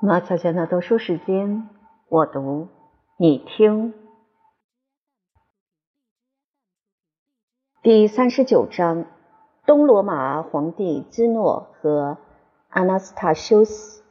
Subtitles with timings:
[0.00, 1.68] 马小姐的读书时间，
[2.08, 2.68] 我读，
[3.16, 3.94] 你听。
[7.80, 9.06] 第三十九章：
[9.64, 12.18] 东罗马皇帝芝诺和
[12.68, 14.02] 阿纳斯塔修斯，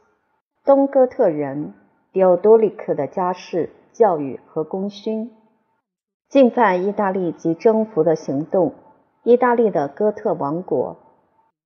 [0.64, 1.74] 东哥特人
[2.12, 5.32] 迪奥多利克的家世、教育和功勋，
[6.28, 8.74] 进犯意大利及征服的行动，
[9.22, 10.96] 意大利的哥特王国，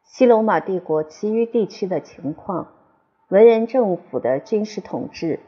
[0.05, 2.75] 西罗马帝国其余地区的情况。
[3.29, 5.41] 文人政府的军事统治，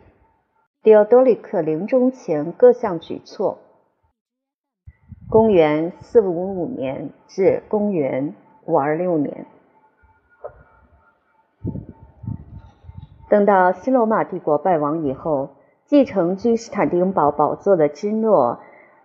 [0.83, 3.57] 迪奥多利克临终前各项举措。
[5.31, 8.35] 公元四五五年至公元
[8.67, 9.47] 五二六年，
[13.31, 15.49] 等到西罗马帝国败亡以后，
[15.87, 18.61] 继承君士坦丁堡宝座的芝诺、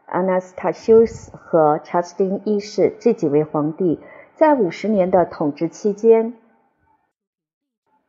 [0.06, 4.02] 阿纳斯塔修斯和查士丁一世这几位皇帝，
[4.34, 6.34] 在五十年的统治期间。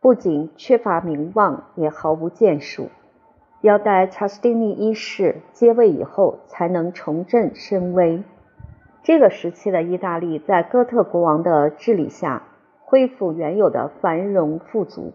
[0.00, 2.88] 不仅缺乏名望，也毫无建树。
[3.62, 8.22] 要待查士丁尼一世接位以后，才能重振声威。
[9.02, 12.42] 这个时期的意大利在哥特国王的治理下，
[12.80, 15.12] 恢复原有的繁荣富足。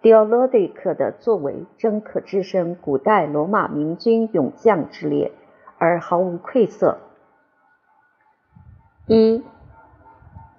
[0.00, 5.32] 迪奥罗迪克的作为，真可置身古代罗马明军勇将之列，
[5.78, 6.98] 而毫无愧色。
[9.06, 9.42] 一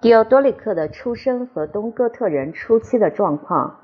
[0.00, 3.80] 迪奥多利克的出生和东哥特人初期的状况。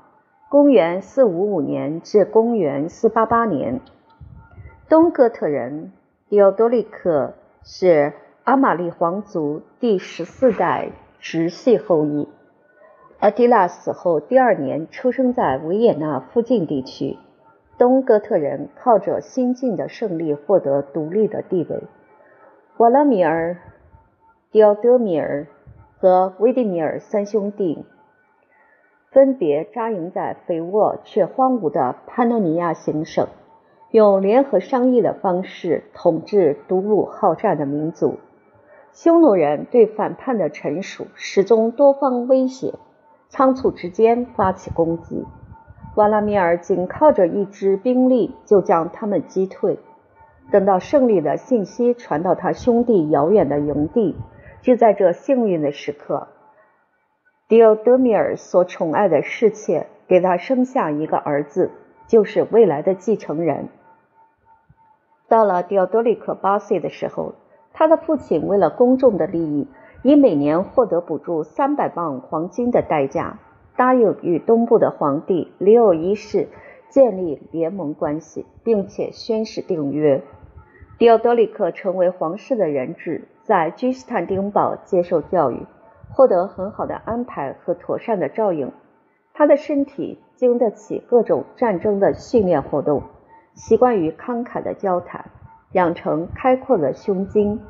[0.47, 3.81] 公元455年至公元488年，
[4.87, 5.91] 东哥特人
[6.29, 8.13] 迪奥多利克是
[8.45, 12.29] 阿玛利皇族第十四代直系后裔。
[13.19, 17.17] 阿提拉死后第二年，出生在维也纳附近地区。
[17.77, 21.83] 东哥特人靠着新晋的胜利获得独立的地位。
[22.77, 23.57] 瓦拉米尔、
[24.49, 25.47] 迪奥德米尔。
[25.97, 27.85] 和维迪米尔三兄弟
[29.11, 33.27] 分别扎营在肥沃却荒芜的潘诺尼亚行省，
[33.91, 38.17] 用联合商议的方式统治独鲁好战的民族。
[38.91, 42.73] 匈奴人对反叛的臣属始终多方威胁，
[43.29, 45.25] 仓促之间发起攻击。
[45.95, 49.79] 瓦拉米尔仅靠着一支兵力就将他们击退。
[50.51, 54.15] 等到胜利的信息传到他兄弟遥远的营地。
[54.65, 56.27] 就在这幸运的时刻，
[57.47, 61.69] 迪奥德米尔所宠爱的侍妾给他生下一个儿子，
[62.07, 63.69] 就是未来的继承人。
[65.27, 67.35] 到了迪奥多利克八岁的时候，
[67.73, 69.67] 他的父亲为了公众的利益，
[70.01, 73.37] 以每年获得补助三百磅黄金的代价，
[73.75, 76.47] 答应与东部的皇帝里奥一世
[76.89, 80.23] 建立联盟关系，并且宣誓订约。
[80.97, 83.27] 迪奥多利克成为皇室的人质。
[83.45, 85.67] 在君士坦丁堡接受教育，
[86.11, 88.71] 获得很好的安排和妥善的照应。
[89.35, 93.03] 他的身体经得起各种战争的训练活动，
[93.53, 95.25] 习惯于慷慨的交谈，
[95.73, 97.61] 养成开阔的胸襟。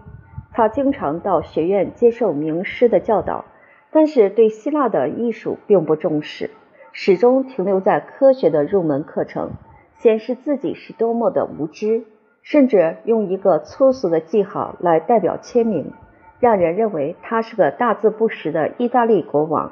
[0.53, 3.43] 他经常到学院接受名师的教导，
[3.91, 6.51] 但是对希腊的艺术并不重视，
[6.93, 9.51] 始终停留在科学的入门课程，
[9.97, 12.05] 显示自己是多么的无知。
[12.45, 15.91] 甚至用一个粗俗的记号来代表签名，
[16.39, 19.71] 让人认为他是个大字不识的意大利国王。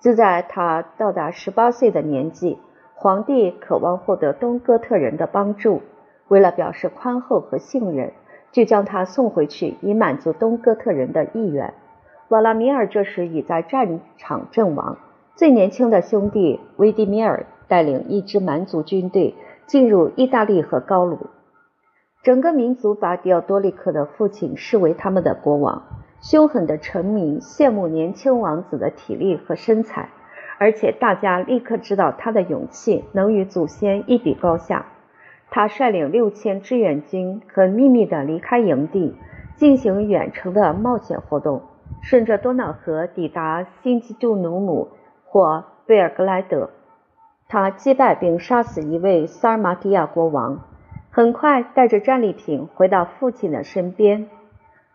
[0.00, 2.58] 就在他到达十八岁的年纪，
[2.96, 5.80] 皇帝渴望获得东哥特人的帮助，
[6.26, 8.12] 为了表示宽厚和信任，
[8.50, 11.72] 就将他送回去，以满足东哥特人的意愿。
[12.30, 14.96] 瓦拉米尔这时已在战场阵亡，
[15.36, 19.36] 最年轻的兄弟维迪米尔带领一支蛮族军队
[19.68, 21.16] 进入意大利和高卢。
[22.26, 25.84] 整个民族把迪奥多利克的父亲视为他们的国王。
[26.20, 30.08] 凶狠的臣民羡慕年轻王子的体力和身材，
[30.58, 34.86] 而且大家立刻知道他的勇气能与祖先一比高下。
[35.50, 39.14] 他率领六千志愿军，很秘密地离开营地，
[39.54, 41.62] 进行远程的冒险活动，
[42.02, 44.88] 顺着多瑙河抵达新基杜努姆
[45.24, 46.70] 或贝尔格莱德。
[47.46, 50.62] 他击败并杀死一位萨尔马蒂亚国王。
[51.16, 54.28] 很快带着战利品回到父亲的身边。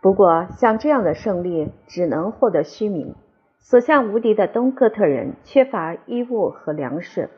[0.03, 3.15] 不过，像这样的胜利只能获得虚名。
[3.57, 7.31] 所向无敌的东哥特人缺乏衣物和粮食，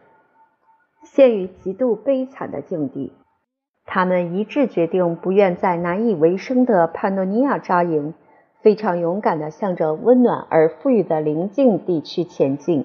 [1.06, 3.14] 陷于极度悲惨的境地。
[3.86, 8.14] 他们一致决定不愿在难以为生的潘诺尼亚扎营，
[8.62, 12.84] 非常勇敢地向着温暖而富裕的邻近地区前进。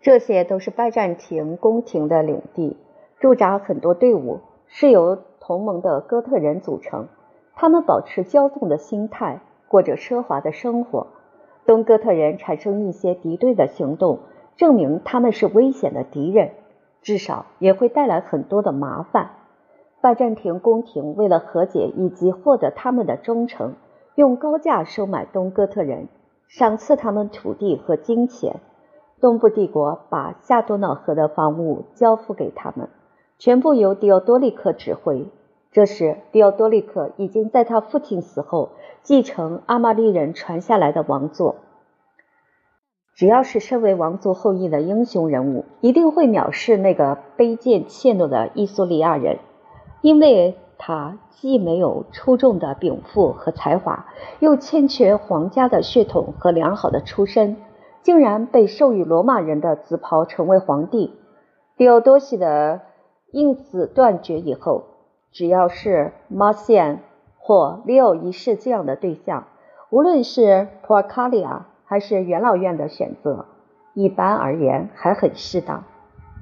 [0.00, 2.76] 这些都是拜占庭宫廷的领地，
[3.18, 4.38] 驻扎很多队伍。
[4.74, 7.08] 是由同盟的哥特人组成，
[7.54, 11.08] 他们保持骄纵的心态，过着奢华的生活。
[11.66, 14.20] 东哥特人产生一些敌对的行动，
[14.56, 16.52] 证明他们是危险的敌人，
[17.02, 19.32] 至少也会带来很多的麻烦。
[20.00, 23.74] 拜占庭宫廷为了和解以及获得他们的忠诚，
[24.14, 26.08] 用高价收买东哥特人，
[26.48, 28.60] 赏赐他们土地和金钱。
[29.20, 32.88] 东部帝国把夏多瑙河的防务交付给他们，
[33.44, 35.26] 全部由迪奥多利克指挥。
[35.72, 38.70] 这时，迪奥多利克已经在他父亲死后
[39.02, 41.56] 继承阿玛利人传下来的王座。
[43.16, 49.40] 只要是身为王族后裔的英雄人物，一定会藐视那个卑贱怯懦的伊索里亚人，
[50.02, 54.06] 因为他既没有出众的禀赋和才华，
[54.38, 57.56] 又欠缺皇家的血统和良好的出身，
[58.02, 61.18] 竟然被授予罗马人的紫袍，成为皇帝。
[61.76, 62.82] 迪奥多西的
[63.32, 64.84] 因此断绝以后。
[65.32, 67.00] 只要是马西安
[67.38, 69.46] 或利奥一世这样的对象，
[69.90, 73.46] 无论是普尔卡利亚还是元老院的选择，
[73.94, 75.84] 一般而言还很适当。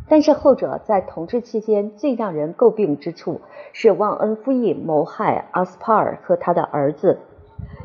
[0.08, 3.40] 但是后者在统治期间最让人诟病之处
[3.72, 7.20] 是忘恩负义、谋害阿斯帕尔和他的儿子，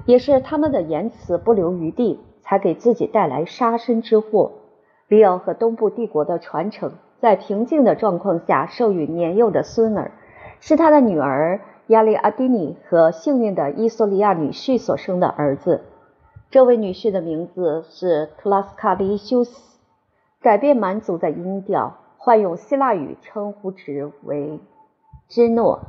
[0.08, 4.54] 也是他们的言辞不留余地，才给自己带来杀身之祸。
[5.08, 6.94] 利奥和东部帝国的传承，
[7.26, 10.12] 在平静的状况下授予年幼的孙儿。
[10.60, 15.86] 是他的女儿亚利阿蒂尼和幸运的伊索利亚女婿所生的儿子。
[16.52, 19.80] 这位女婿的名字是特拉斯卡利修斯。
[20.40, 24.60] 改变蛮族的音调，换用希腊语称呼之为
[25.28, 25.80] 芝诺。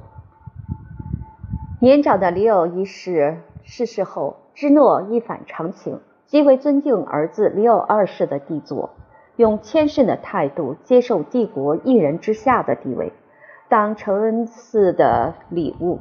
[1.82, 8.88] 年长的里奥一世逝世后，芝诺一反常情，极为尊敬儿子里奥二世的帝座，
[9.36, 13.12] 用谦逊的态度接受帝国一人之下的地位。
[13.68, 15.98] 当承恩赐的礼物。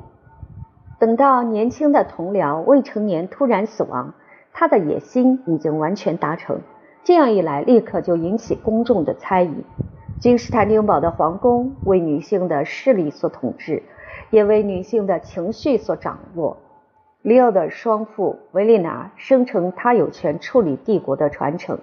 [1.00, 4.14] 等到年轻的同僚未成年突然死亡，
[4.54, 6.62] 他的野心已经完全达成。
[7.04, 9.64] 这样一来，立刻就引起公众的猜疑。
[10.22, 13.84] 君士坦丁堡的皇宫为女性的势力所统治，
[14.30, 16.58] 也为女性的情绪所掌握。
[17.22, 21.80] 利奥的双父维利娜声称他有权处理帝国的传承，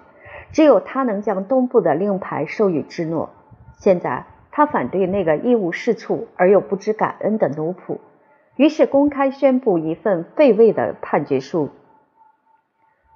[0.52, 3.30] 只有他能将东部的令牌授予芝诺。
[3.78, 4.26] 现在。
[4.54, 7.96] 他反对那个一无是处而又不知感恩的奴仆，
[8.56, 11.70] 于是公开宣布一份废位的判决书。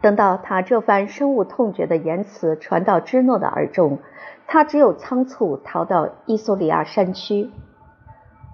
[0.01, 3.99] 等到他这番深恶痛绝的言辞传到芝诺的耳中，
[4.47, 7.51] 他只有仓促逃到伊索里亚山区。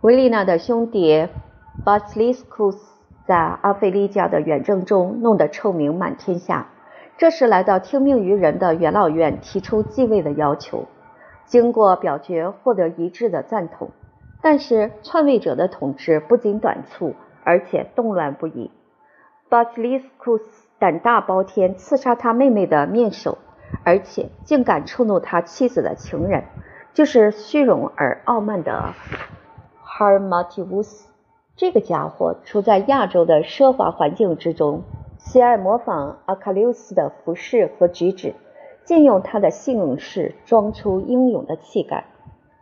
[0.01, 1.29] 维利娜的兄弟
[1.85, 6.67] 巴斯利斯库斯在阿菲利加的远征中弄得臭名满天下，
[7.19, 10.87] 这时来到听命于人的元老院提出继位的要求。
[11.45, 13.91] 经过表决，获得一致的赞同。
[14.41, 17.15] 但是篡位者的统治不仅短促，
[17.45, 18.71] 而且动乱不已。
[19.49, 23.39] 巴斯利斯库斯胆大包天，刺杀他妹妹的面首，
[23.85, 26.45] 而且竟敢触怒他妻子的情人，
[26.93, 28.95] 就是虚荣而傲慢的
[29.83, 31.09] 哈尔马提乌斯。
[31.55, 34.83] 这个家伙处在亚洲的奢华环境之中，
[35.25, 38.35] 喜爱模仿阿喀琉斯的服饰和举止。
[38.85, 42.05] 借用他的姓氏装出英勇的气概，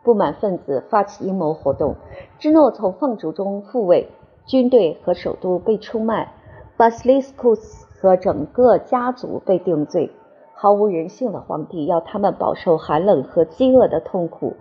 [0.03, 1.95] 不满分子发起阴谋活动，
[2.37, 4.07] 芝诺从放逐中复位，
[4.45, 6.31] 军队和首都被出卖，
[6.77, 10.11] 巴斯利斯库斯和整个家族被定罪。
[10.53, 14.53] 毫无人性的皇帝要他们饱受寒冷和饥饿的痛苦，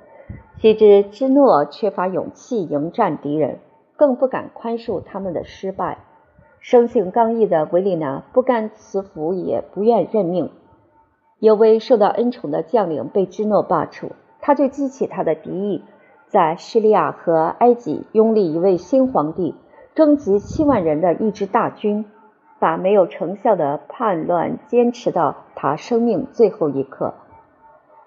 [0.58, 3.58] 岂知芝诺缺乏勇气迎战敌人，
[3.96, 5.98] 更不敢宽恕他们的失败。
[6.60, 10.50] 生性刚毅的维里娜不甘辞服，也不愿认命。
[11.38, 15.82] 有位受到恩宠的将领被芝诺罢黜，他就激起他的敌意，
[16.26, 19.54] 在叙利亚和埃及拥立一位新皇帝，
[19.94, 22.04] 征集七万人的一支大军，
[22.58, 27.14] 把没有成效的叛乱坚持到他生命最后一刻。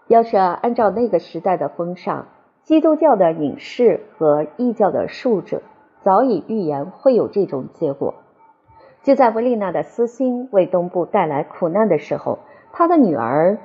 [0.08, 2.28] 要是按照那个时代的风尚，
[2.62, 5.64] 基督教的隐士和异教的术者
[6.04, 8.14] 早已预言会有这种结果。
[9.04, 12.40] 就在维利娜的私心为东部带来苦难的时候。
[12.72, 13.58] 她的女儿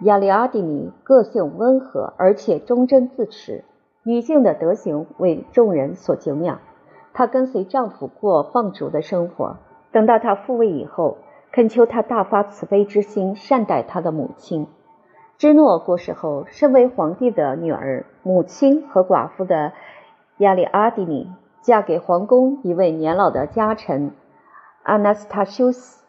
[0.00, 3.64] 亚利阿蒂尼个性温和，而且忠贞自持，
[4.04, 6.60] 女性的德行为众人所敬仰。
[7.12, 9.56] 她跟随丈夫过放逐的生活。
[9.90, 11.18] 等到她复位以后，
[11.50, 14.68] 恳求他大发慈悲之心，善待她的母亲。
[15.38, 19.72] 芝诺过世后，身为皇帝的女儿、母亲和寡妇的
[20.38, 21.32] 亚利阿蒂尼，
[21.62, 24.12] 嫁给皇宫一位年老的家臣
[24.88, 26.02] 阿纳斯塔修斯。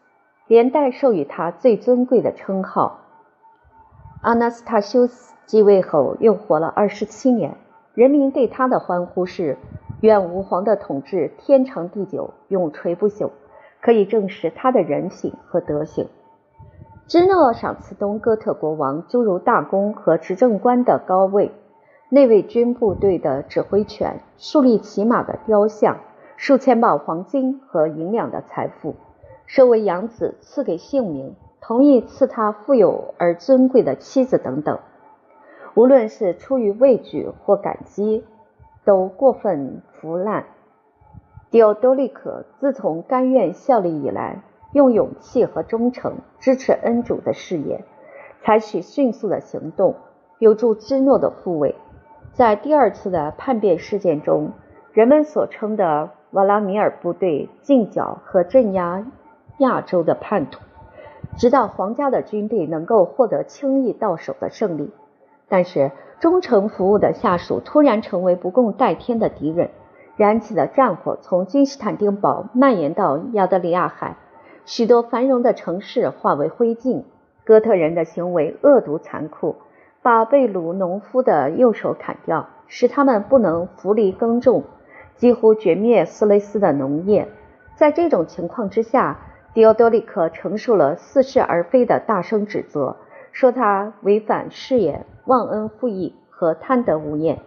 [0.46, 3.00] 连带授予他最尊贵的称号。
[4.22, 7.58] 阿纳斯塔修斯继位后又活了二十七年，
[7.94, 9.58] 人民对他的欢呼是
[10.00, 13.30] ：“愿吾皇的统治天长地久，永垂不朽。”
[13.82, 16.08] 可以证实他的人品和德行。
[17.06, 21.52] 芝诺赏赐东哥特国王诸如大公和执政官的高位，
[22.08, 25.98] 内卫军部队的指挥权，树立骑马的雕像，
[26.42, 28.94] 数千磅黄金和银两的财富，
[29.44, 34.78] 收为养子，赐给姓名，同意赐他富有而尊贵的妻子等等。
[35.74, 38.24] 无论是出于畏惧或感激，
[38.86, 40.46] 都过分腐烂。
[41.50, 44.42] 迪奥多利克自从甘愿效力以来，
[44.72, 47.84] 用勇气和忠诚支持恩主的事业，
[48.40, 49.94] 采取迅速的行动，
[50.38, 51.74] 有助芝诺的复位。
[52.32, 54.52] 在第二次的叛变事件中，
[54.92, 59.04] 人们所称的瓦拉米尔部队进剿和镇压
[59.58, 60.60] 亚洲的叛徒，
[61.36, 64.92] 直到皇家的军队能够获得轻易到手的胜利。
[65.48, 69.70] 但是，忠诚服务的下属突然成为不共戴天的敌人，
[70.16, 74.16] 燃起的战火从君士坦丁堡蔓延到亚得里亚海，
[74.64, 77.02] 许多繁荣的城市化为灰烬。
[77.42, 79.56] 哥特人的行为恶毒残酷，
[80.02, 84.62] 把贝鲁农夫的右手砍掉，使他们不能扶犁耕种，
[85.20, 87.28] 几乎绝灭斯雷斯的农业。
[87.76, 89.18] 在这种情况之下，
[89.52, 92.96] 迪奥多利克承受了似是而非的大声指责。
[93.30, 97.40] 说他违反誓言、忘恩负义和贪得无厌，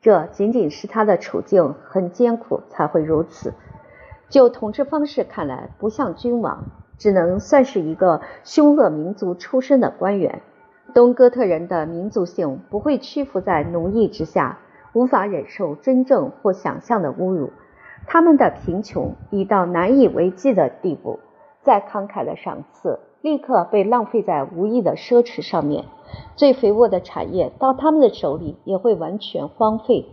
[0.00, 3.54] 这仅仅是他的处境很艰苦才会如此。
[4.28, 6.62] 就统治方式看来，不像君王，
[6.96, 10.42] 只能算是一个凶恶民族出身的官员。
[10.94, 14.58] 东哥特人的民族性不会屈服在奴役之下，
[14.92, 17.50] 无法忍受真正或想象的侮辱。
[18.06, 21.20] 他们的贫穷已到难以为继的地步，
[21.62, 23.00] 再慷慨的赏赐。
[23.22, 25.84] 立刻被浪费在无意的奢侈上面，
[26.34, 30.06] 最肥沃的产业到他们的手里也会完全荒废。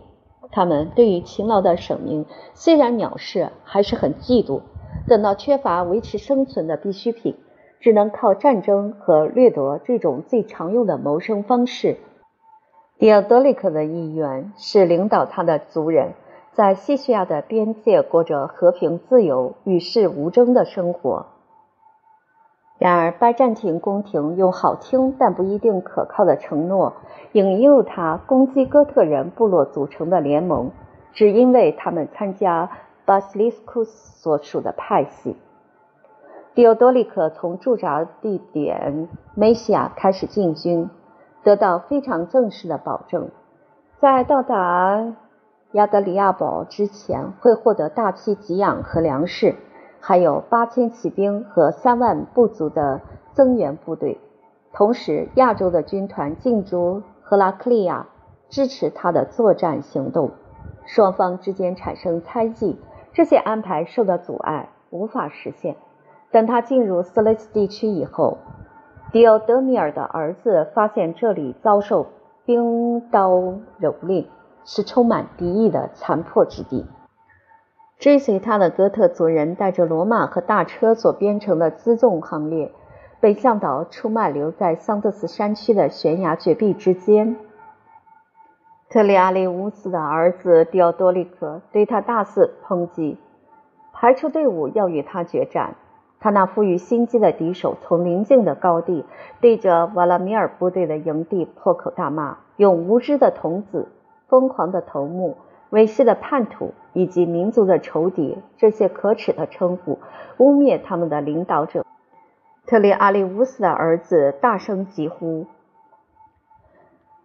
[0.50, 4.60] 他们对于勤劳的省民虽然藐视，还是很嫉妒。
[5.06, 7.34] 等到缺乏维持生存的必需品，
[7.80, 11.96] 只能靠战争和掠夺这种最常用的谋生方式。
[12.98, 16.14] 迪奥德里克的意愿是领导他的族人
[16.50, 21.26] 在西西亚的边界过着和平、自由、与世无争的生活。
[22.76, 26.94] 然而，拜占庭宫廷用好听但不一定可靠的承诺
[27.30, 30.72] 引诱他攻击哥特人部落组成的联盟，
[31.12, 32.68] 只因为他们参加
[33.04, 35.36] 巴斯利斯库斯所属的派系。
[36.56, 40.90] 迪奥多利克从驻扎地点梅西亚开始进军，
[41.44, 43.30] 得到非常正式的保证，
[43.98, 45.14] 在到达
[45.72, 49.54] 亚德里亚堡之前会获得大批给养和粮食。
[50.00, 53.00] 还有八千骑兵和三万不足的
[53.32, 54.20] 增援部队，
[54.72, 58.06] 同时亚洲的军团进驻赫拉克利亚，
[58.48, 60.30] 支持他的作战行动。
[60.86, 62.80] 双方之间产生猜忌，
[63.12, 65.74] 这些安排受到阻碍，无法实现。
[66.30, 68.38] 等他进入斯雷斯地区以后，
[69.10, 72.08] 迪奥德米尔的儿子发现这里遭受
[72.44, 73.36] 兵刀
[73.80, 74.26] 蹂躏，
[74.66, 76.84] 是充满敌意的残破之地。
[77.98, 82.70] 追随他的哥特族人带着罗马和大车所编成的辎重行列，
[83.18, 87.36] 被向导出卖留在桑德斯山区的悬崖绝壁之间。
[88.90, 93.16] 特里阿里乌斯的儿子迪奥多利克对他大肆抨击，
[93.94, 95.76] 排出队伍要与他决战。
[96.20, 99.04] 他那富于心机的敌手从邻近的高地
[99.40, 103.88] 对着瓦拉米尔部队的营地破口大骂，用无知的童子、
[104.26, 105.36] 疯狂的头目。
[105.70, 109.98] 韦氏的叛徒以及民族的仇敌，这些可耻的称呼，
[110.38, 111.84] 污蔑他们的领导者。
[112.66, 115.46] 特里阿里乌斯的儿子大声疾呼：“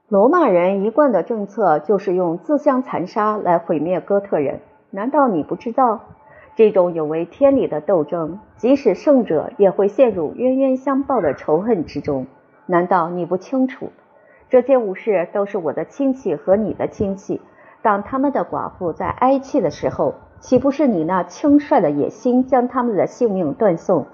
[0.10, 4.60] 罗马人一贯的政策就是用自相残杀来毁灭哥特人，
[4.90, 6.02] 难道你不知道？
[6.56, 12.28] 这种有违天理的斗争，即使胜者也会陷入冤冤相报的仇恨之中。
[12.68, 13.92] 难道你不清楚？
[14.50, 17.42] 这些武士都是我的亲戚和你的亲戚。”
[17.82, 24.06] 当他们的寡妇在哀泣的时候，岂不是你那轻率的野心将他们的性命断送？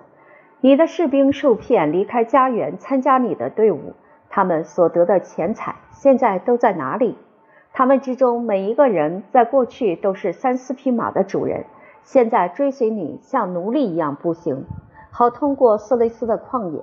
[0.62, 3.93] 你的士兵受骗离开家园参加你的队伍，
[4.29, 7.15] 他们所得的钱财现在都在哪里？
[7.72, 11.65] 他们之中每一个人在过去都是三四匹马的主人，
[12.12, 14.66] 现在追随你像奴隶一样步行，
[15.12, 16.82] 好通过色雷斯的旷野。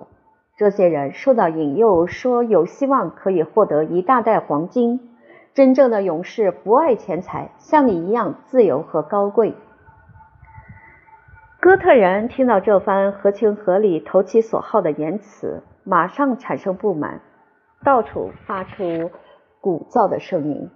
[0.56, 5.11] 这些人受到引诱，说有希望可以获得一大袋黄金。
[5.52, 9.56] 真正的勇士不爱钱财，像你一样自由和高贵。
[11.59, 17.21] 哥特人听到这番合情合理、投其所好的言辞，马上产生不满，
[17.83, 19.11] 到处发出
[19.61, 20.71] 鼓噪的声音。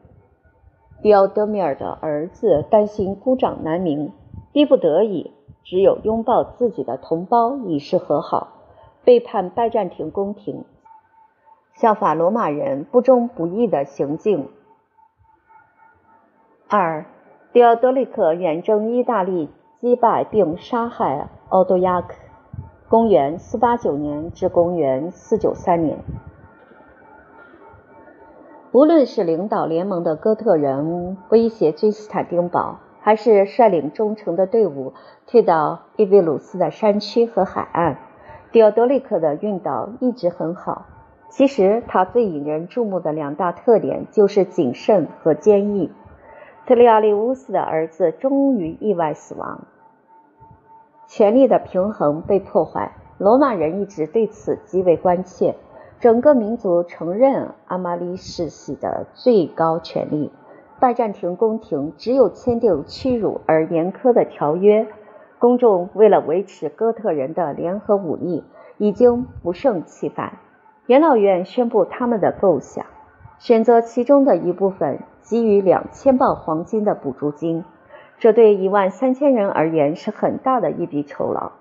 [1.03, 4.13] 迪奥德米尔的儿子担心孤掌难鸣，
[4.53, 8.49] 逼不得已，只有拥抱自己的同胞以示和好。
[9.03, 10.65] 背叛拜占庭宫廷，
[11.75, 14.49] 效法罗马人不忠不义的行径。
[16.69, 17.07] 二，
[17.53, 22.15] 迪奥多利克远征意大利，击败并杀害奥多亚克，
[22.89, 25.99] 公元489年至公元493年。
[28.73, 34.93] 无论是领导联盟的哥特人威胁君士坦丁堡，还是率领忠诚的队伍
[35.27, 37.99] 退到伊维鲁斯的山区和海岸，
[38.53, 40.87] 迪奥多利克的运导一直很好。
[41.29, 45.91] 其实他最引人注目的两大特点就是谨慎和坚毅。
[46.67, 49.63] 特里奥利乌斯的儿子终于意外死亡，
[51.07, 52.93] 权力的平衡被破坏。
[53.19, 55.55] 罗马人一直对此极为关切。
[56.01, 60.33] 整个民族承认阿玛里世袭的最高权力。
[60.81, 64.87] 拜占庭宫廷只有签订屈辱而严苛的条约。
[65.39, 68.45] 公众为了维持哥特人的联合武力，
[68.79, 70.39] 已经不胜其烦。
[70.87, 72.87] 元老院宣布他们的构想，
[73.39, 77.65] 选择其中的一部分，给予两千磅黄金的补助金。
[78.19, 81.53] 这对一万三千人而言是很大的一笔酬劳。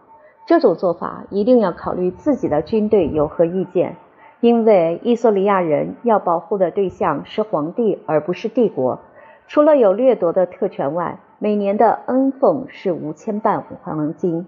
[0.45, 3.97] 这种做法一定要考虑自己的军队有何意见。
[4.41, 8.99] 因为伊索里亚人要保护的对象是皇帝，而不是帝国。
[9.47, 14.47] 除了有掠夺的特权外，每年的恩俸是五千万黄金。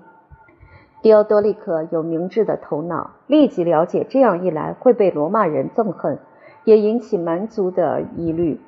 [1.01, 6.19] 迪奥多利克有明智的头脑，立即了解这样一来会被罗马人憎恨，
[6.63, 8.61] 也引起蛮族的疑虑。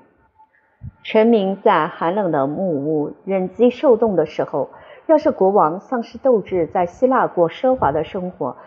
[1.04, 4.70] 臣民在寒冷的木屋忍饥受冻的时候，
[5.06, 8.58] 要是国王丧失斗志，在希腊过奢华的生活。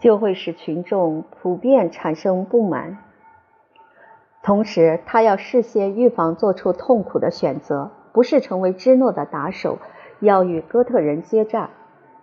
[0.00, 2.98] 就会使群众普遍产生不满。
[4.42, 9.78] 同时，他要事先预防做出痛苦的选择，不是成为芝诺的打手，
[10.18, 11.70] 要与哥特人接战，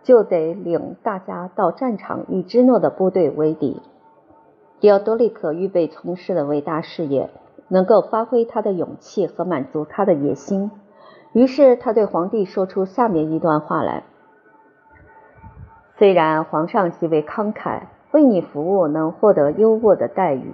[0.01, 3.81] 就得领大家到战场与芝诺的部队为敌。
[4.79, 7.29] 迪奥多利克预备从事的伟大事业，
[7.67, 10.71] 能够发挥他的勇气和满足他的野心。
[11.33, 14.03] 于是，他对皇帝说出下面一段话来。
[15.97, 17.81] 虽然皇上极为慷慨，
[18.11, 20.53] 为你服务能获得优渥的待遇，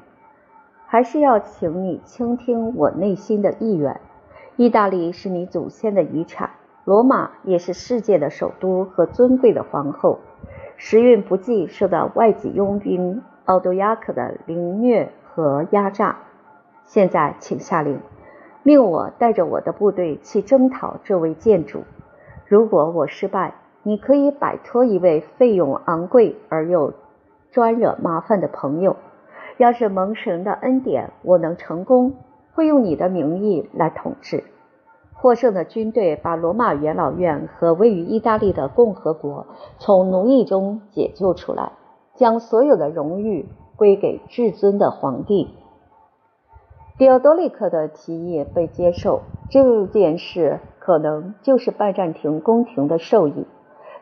[0.88, 4.00] 还是要请你倾听我内心的意愿。
[4.56, 6.52] 意大利是你祖先的遗产，
[6.86, 10.20] 罗马也是世界的首都和尊贵的皇后。
[10.78, 16.20] 时运不济，受到外籍佣兵奥多亚克的凌虐和压榨。
[16.86, 18.00] 现在，请下令，
[18.64, 21.84] 命我带着我的部队去征讨这位建主。
[22.48, 26.94] 如果我失败，你可以摆脱一位费用昂贵而又
[27.52, 28.96] 专惹麻烦的朋友。
[29.58, 32.14] 要是蒙神的恩典，我能成功，
[32.54, 34.44] 会用你的名义来统治。
[35.14, 39.46] 获胜的军队把罗马元老院和位于意大利的共和国
[39.78, 41.74] 从奴役中解救出来，
[42.16, 45.50] 将所有的荣誉归给至尊的皇帝。
[46.98, 53.46] 迪奥多利克的提议被接受，这件事可能就是拜占庭宫廷的授意。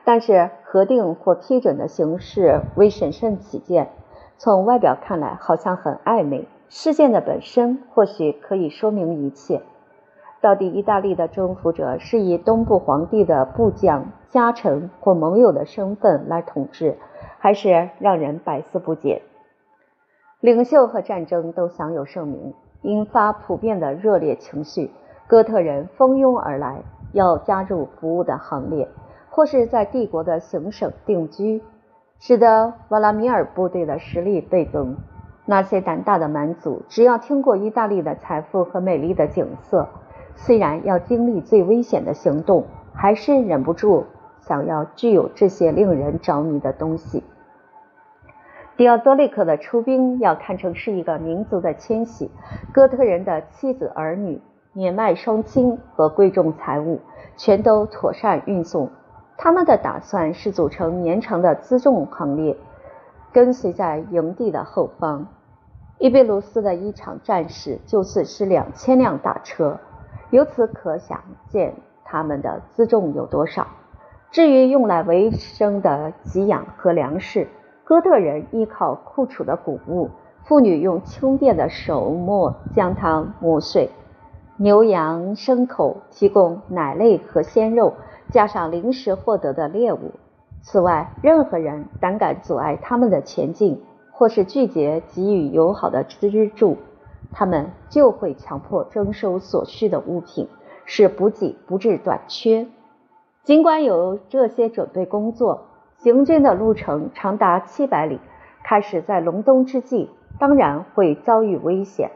[0.04, 3.90] 但是核定或批准的形式为审慎起见，
[4.38, 6.48] 从外表看来好像很暧昧。
[6.70, 9.62] 事件的本身或许可以说明一切。
[10.40, 16.98] 到底意大利的征服者是以东部皇帝的部将、家臣或盟友的身份来统治，
[17.38, 19.22] 还是让人百思不解。
[20.40, 24.90] 领袖和战争都享有盛名，引发普遍的热烈情绪。
[25.28, 28.88] 哥特人蜂拥而来，要加入服务的行列。
[29.32, 31.64] 或是在帝国的行省定居，
[32.20, 34.98] 使得瓦拉米尔部队的实力倍增。
[35.46, 39.88] 那些胆大的蛮族，只要听过意大利的财富和美丽的景色，
[40.36, 44.06] 虽然要经历最危险的行动，还是忍不住
[44.42, 47.24] 想要具有这些令人着迷的东西。
[48.76, 52.30] 迪奥多利克的出兵要看成是一个民族的迁徙，
[52.74, 54.42] 哥特人的妻子儿女、
[54.74, 57.00] 年迈双亲和贵重财物，
[57.38, 58.90] 全都妥善运送。
[59.44, 62.56] 他们的打算是组成绵长的辎重行列，
[63.34, 65.26] 跟随在营地的后方。
[65.98, 69.80] 伊贝鲁斯的一场战事就损失两千辆大车，
[70.30, 71.74] 由此可想见
[72.06, 73.66] 他们的辎重有多少。
[74.30, 77.48] 至于用来维生的给养和粮食，
[77.84, 80.12] 哥特人依靠库储的谷物，
[80.44, 83.90] 妇女用轻便的手磨将它磨碎，
[84.58, 87.96] 牛羊牲口提供奶类和鲜肉。
[88.32, 90.12] 加上临时获得的猎物。
[90.64, 96.78] 此外，任何人胆敢阻碍他们的前进，或是拒绝给予友好的资助，
[97.32, 100.48] 他们就会强迫征收所需的物品，
[100.86, 102.68] 使补给不致短缺。
[103.44, 105.66] 尽管有这些准备工作，
[105.98, 108.20] 行军的路程长达七百里，
[108.64, 112.12] 开始在隆冬之际，当然会遭遇危险。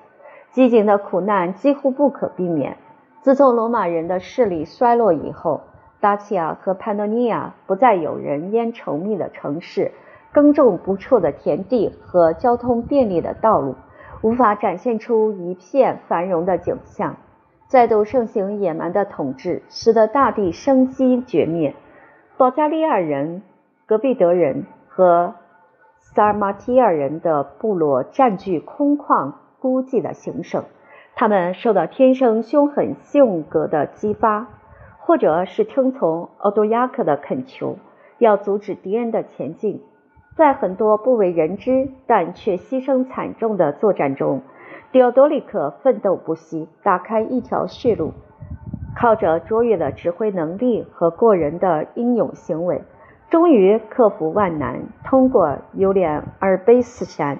[0.52, 2.78] 饥馑的苦难几乎不可避免。
[3.22, 5.62] 自从罗马人的势力衰落以后，
[6.06, 9.92] 达契亚和潘诺尼亚不再有人烟稠密的城市，
[10.32, 13.74] 耕种不辍的田地和交通便利的道路，
[14.22, 17.16] 无法展现出一片繁荣的景象。
[17.68, 21.74] 再度盛行野蛮的统治，使得大地生机绝灭。
[22.38, 23.42] 保加利亚人。
[23.88, 25.36] 戈壁德人和
[26.00, 30.64] 萨尔马提尔人的部落占据空旷孤寂的行省，
[31.16, 34.48] 他们受到天生凶狠性格的激发，
[35.06, 37.78] 或者是听从奥多亚克的恳求，
[38.18, 39.84] 要阻止敌人的前进。
[40.36, 44.42] 在很多不为人知但却牺牲惨重的作战中，
[44.92, 48.14] 迪奥多利克奋斗不息，打开一条血路，
[48.96, 52.82] 靠着卓越的指挥能力和过人的英勇行为。
[53.30, 57.40] 终于克服万难，通过游连阿尔卑斯山，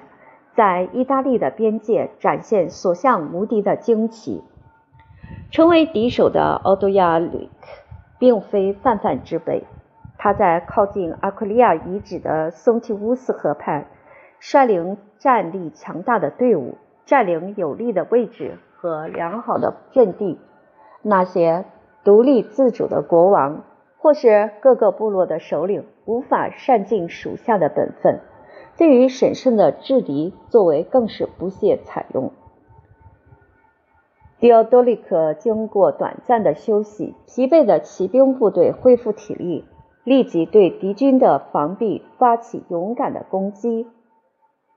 [0.54, 4.44] 在意大利的边界展现所向无敌的惊奇。
[5.50, 7.68] 成为敌手的奥多亚里克
[8.18, 9.64] 并非泛泛之辈，
[10.18, 13.86] 他在靠近阿奎利亚遗址的松提乌斯河畔，
[14.40, 20.38] 率领战力强大的队伍，占领有利的位置和良好的阵地。
[21.02, 21.64] 那些
[22.04, 23.64] 独立自主的国王。
[23.98, 28.20] 或是各个部落的首领无法善尽属下的本分，
[28.76, 32.30] 对于审慎的制敌作为更是不屑采用。
[34.46, 39.64] 迪奥多利克经过短暂的休息，疲惫的骑兵部队恢复体力，
[40.04, 43.88] 立即对敌军的防壁发起勇敢的攻击。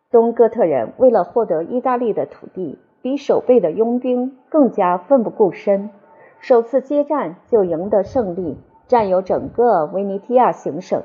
[0.10, 5.92] 东哥特人为了获得意大利的土地，比守备的佣兵更加奋不顾身，
[6.40, 8.58] 首次接战就赢得胜利。
[8.88, 11.04] 占有整个维尼提亚行省，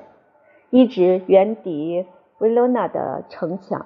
[0.70, 2.06] 一直远抵
[2.38, 3.84] 维罗纳的城墙。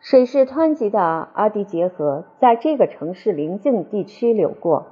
[0.00, 4.86] 水势湍急的阿迪杰河在这个城市邻近地区流过。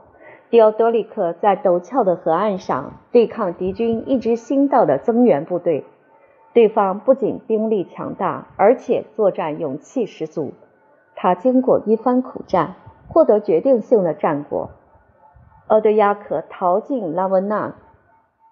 [0.51, 5.85] 迪奥多利克在陡峭的河岸上对抗敌军一支新到的增援部队。
[6.53, 10.53] 对方不仅兵力强大，而且作战勇气十足。
[11.17, 12.77] 他经过一番苦战，
[13.09, 14.71] 获得决定性的战果。
[15.67, 17.75] 奥德亚克逃进拉文纳。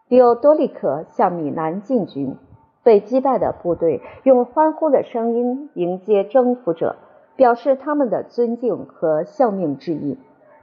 [0.08, 2.36] 迪奥多利克向米兰进军，
[2.82, 6.96] 被击败的部队用欢呼的声音迎接征服者，
[7.36, 10.18] 表示他们的尊敬和效命之意。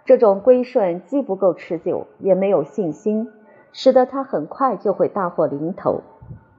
[0.05, 3.29] 这种归顺既不够持久，也没有信心，
[3.71, 6.01] 使得他很快就会大祸临头。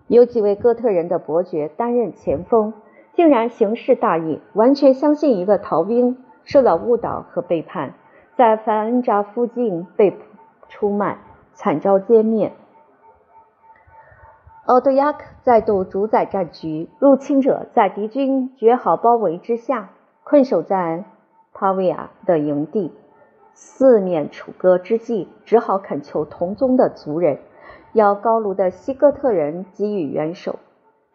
[0.06, 2.72] 有几位哥特人的伯爵担任前锋，
[3.12, 7.94] 竟然行事大意，完全相信一个逃兵受到误导和背叛，
[8.36, 10.16] 在凡恩扎附近被
[10.68, 11.18] 出卖，
[11.54, 12.52] 惨遭歼灭。
[14.70, 19.90] 奥多亚克再度主宰战局，入侵者在敌军绝好包围之下，
[20.22, 21.06] 困守在
[21.52, 22.92] 帕维亚的营地，
[23.52, 27.40] 四面楚歌之际，只好恳求同宗的族人，
[27.94, 30.60] 要高卢的西哥特人给予援手。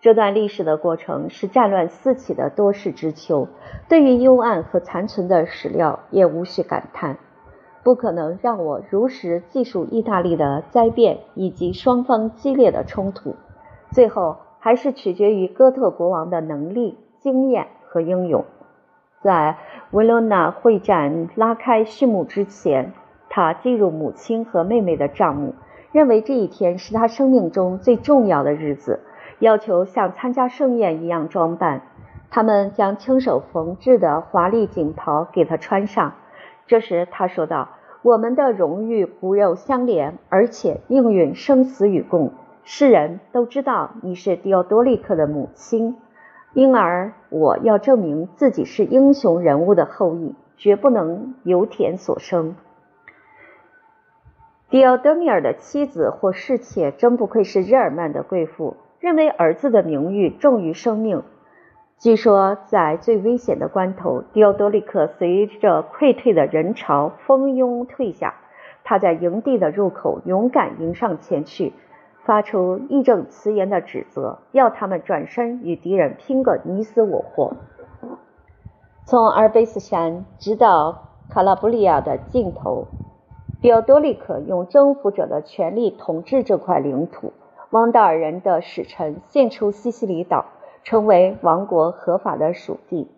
[0.02, 3.48] 这段历史的过程是战乱四起的多事之秋，
[3.88, 7.20] 对于幽暗和残存的史料，也无需感叹。
[7.84, 13.36] 不可能让我如实记述意大利的灾变以及双方激烈的冲突。
[13.96, 18.44] 最后还是取决于哥特国王的能力、经验和英勇。
[19.22, 19.56] 在
[19.92, 22.92] 维罗纳会战拉开序幕之前，
[23.30, 25.56] 他进入母亲和妹妹的帐幕，
[25.94, 29.00] 认为这一天是他生命中最重要的日子，
[29.40, 31.84] 要求像参加盛宴一样装扮。
[32.30, 36.16] 他们将亲手缝制的华丽锦袍给他穿上。
[36.68, 37.70] 这时他说道
[38.04, 42.34] ：“我们的荣誉骨肉相连，而且命运生死与共。”
[42.68, 45.98] 世人都知道你是迪奥多利克的母亲，
[46.54, 52.56] 因而我要证明自己是英雄人物的后裔，绝不能由田所生。
[54.72, 61.22] 迪奥德米尔的妻子或侍妾真不愧是日耳曼的贵妇，认为儿子的名誉重于生命。
[62.00, 68.34] 据说在最危险的关头，迪奥多利克随着溃退的人潮蜂拥退下，
[68.84, 71.72] 他在营地的入口勇敢迎上前去。
[72.26, 77.54] 发出义正辞严的指责，要他们转身与敌人拼个你死我活。
[79.06, 82.88] 从阿尔卑斯山直到卡拉布里亚的尽头，
[83.62, 87.32] 比奥多利克用征服者的权力统治这块领土。
[87.70, 90.46] 汪达尔人的使臣献出西西里岛，
[90.84, 93.12] 成为王国合法的属地。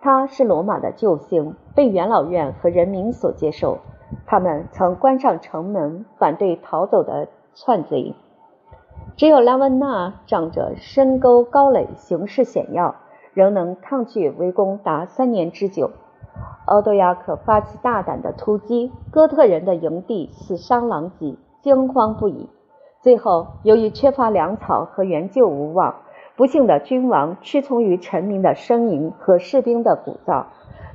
[0.00, 3.78] 他是罗马的救星，被元老院和人民所接受。
[4.26, 8.14] 他们曾关上城门，反对逃走的篡贼。
[9.20, 12.94] 只有拉温纳仗着深沟高垒，形势险要，
[13.34, 15.90] 仍能抗拒围攻达三年之久。
[16.64, 22.48] 奥多亚克发起大胆的突击，哥特人的营地死伤狼藉，惊慌不已。
[23.02, 25.96] 最后，由于缺乏粮草和援救无望，
[26.34, 30.46] 不幸的君王屈从于臣民的呻吟和士兵的鼓噪。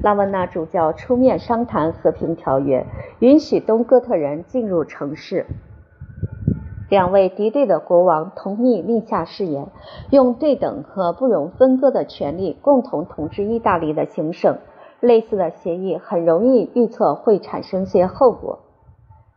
[0.01, 2.88] 拉文纳主教出面商谈和平条约，
[3.19, 5.45] 允许东哥特人进入城市。
[6.89, 9.67] 两位敌对的国王同意立下誓言，
[10.11, 14.57] 用对等和不容分割的权利共同统治意大利的行省。
[15.01, 18.59] 类似的协议很容易预测会产生些后果。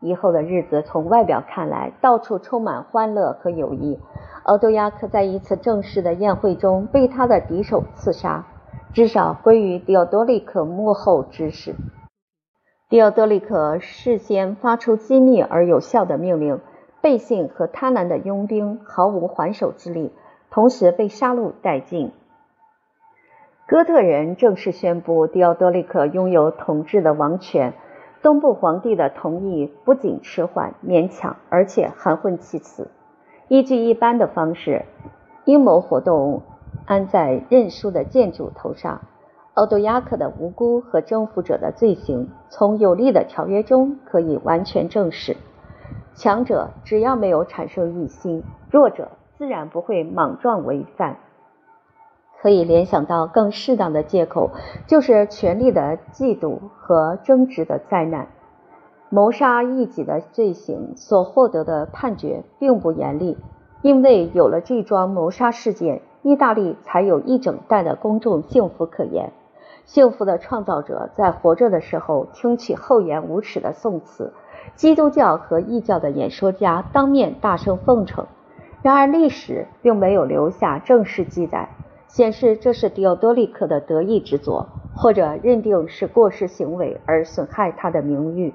[0.01, 3.99] 以后的日子从外表看来，到处充满欢乐和友谊。
[4.45, 8.47] 奥多亚克在一次正式的宴会中被他的敌手刺杀，
[8.93, 11.75] 至少归于迪奥多利克幕后指使。
[12.89, 16.61] 迪奥多利克事先发出机密而有效的命令，
[17.01, 20.13] 背信和贪婪的佣兵毫无还手之力，
[20.51, 22.13] 同时被杀戮殆尽。
[23.67, 27.75] 哥特人正式宣布迪奥多利克拥有统治的王权。
[28.21, 32.89] 东部皇帝的同意不仅迟缓、勉强，而且含混其辞。
[33.47, 34.87] 依据一般的方式，
[35.45, 36.43] 阴谋活动
[36.85, 39.03] 安在认输的建筑头上。
[39.55, 45.37] 奥多亚克的无辜和征服者的罪行，从有利的条约中可以完全证实。
[46.19, 51.19] 强者只要没有产生异心，弱者自然不会莽撞违犯。
[52.43, 54.51] 可以联想到更适当的借口，
[54.89, 58.27] 就是权力的嫉妒和争执的灾难。
[59.11, 63.39] 谋杀异己的罪行所获得的判决并不严厉，
[63.83, 69.33] 因为有了这桩谋杀事件，意大利才有一整代的公众幸福可言。
[69.85, 74.33] 幸福的创造者在活着的时候听取厚颜无耻的颂词，
[74.79, 78.29] 基督教和异教的演说家当面大声奉承。
[78.81, 81.69] 然而历史并没有留下正式记载。
[82.07, 88.55] 显示这是迪奥多利克的得意之作，或者认定是过失行为而损害他的名誉。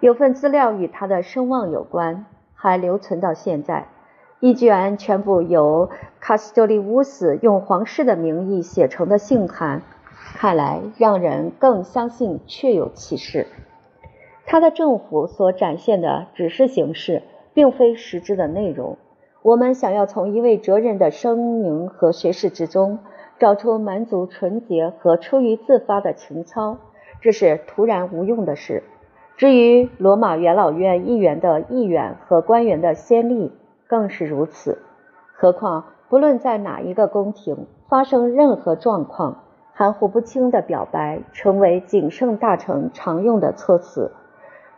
[0.00, 3.88] 有份资料与他的声望有关，还留存到现在。
[4.40, 5.90] 一卷全部由
[6.20, 9.82] 卡斯多利乌斯用皇室的名义写成的信函，
[10.36, 13.48] 看来让人更相信确有其事。
[14.50, 18.96] 他的政府所展现的只是形式，并非实质的内容。
[19.42, 23.00] 我们想要从一位哲人的声明和学识之中
[23.38, 26.78] 找出满足纯洁和出于自发的情操，
[27.20, 28.82] 这是徒然无用的事。
[29.36, 33.52] 至于罗马元老院议员的议员和官员的先例，
[33.86, 34.78] 更是如此。
[35.34, 44.10] 何况不论在哪一个宫廷发生任何状况，含糊不清的表白成为谨慎大臣常用的措辞。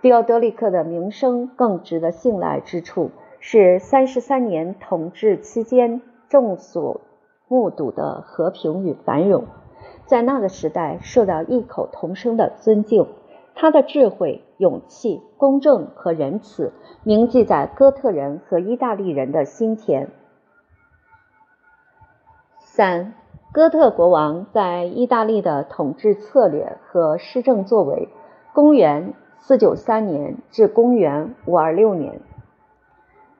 [0.02, 3.10] 迪奥德里克的名声更值得信赖之处。
[3.42, 7.00] 是三十三年统治期间众所
[7.48, 9.46] 目睹的和平与繁荣，
[10.04, 13.06] 在那个时代受到异口同声的尊敬。
[13.54, 20.10] 他的智慧、勇气、公正和仁慈铭记在哥特人和意大利人的心田。
[22.58, 23.14] 三、
[23.52, 28.10] 哥特国王在意大利的统治策略和施政作为。
[28.52, 32.20] 公元四九三年至公元五二六年。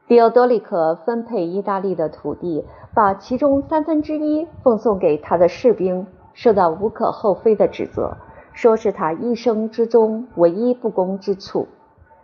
[0.09, 8.17] 迪奥多利克分配意大利的土地，把其中三分之一奉送给他的士兵，受到无可厚非的指责，
[8.53, 11.69] 说是他一生之中唯一不公之处。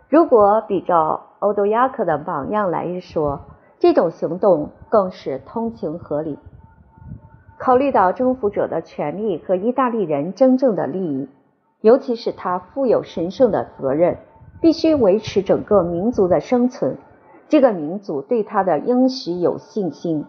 [0.09, 3.41] 如果比照欧多亚克的榜样来说，
[3.79, 6.37] 这种行动更是通情合理。
[7.57, 11.29] 考虑到征服者的权利和意大利人真正的利益，
[11.81, 14.17] 尤其是他负有神圣的责任，
[14.61, 16.97] 必须维持整个民族的生存。
[17.49, 20.25] 这个民族对他的应许有信心，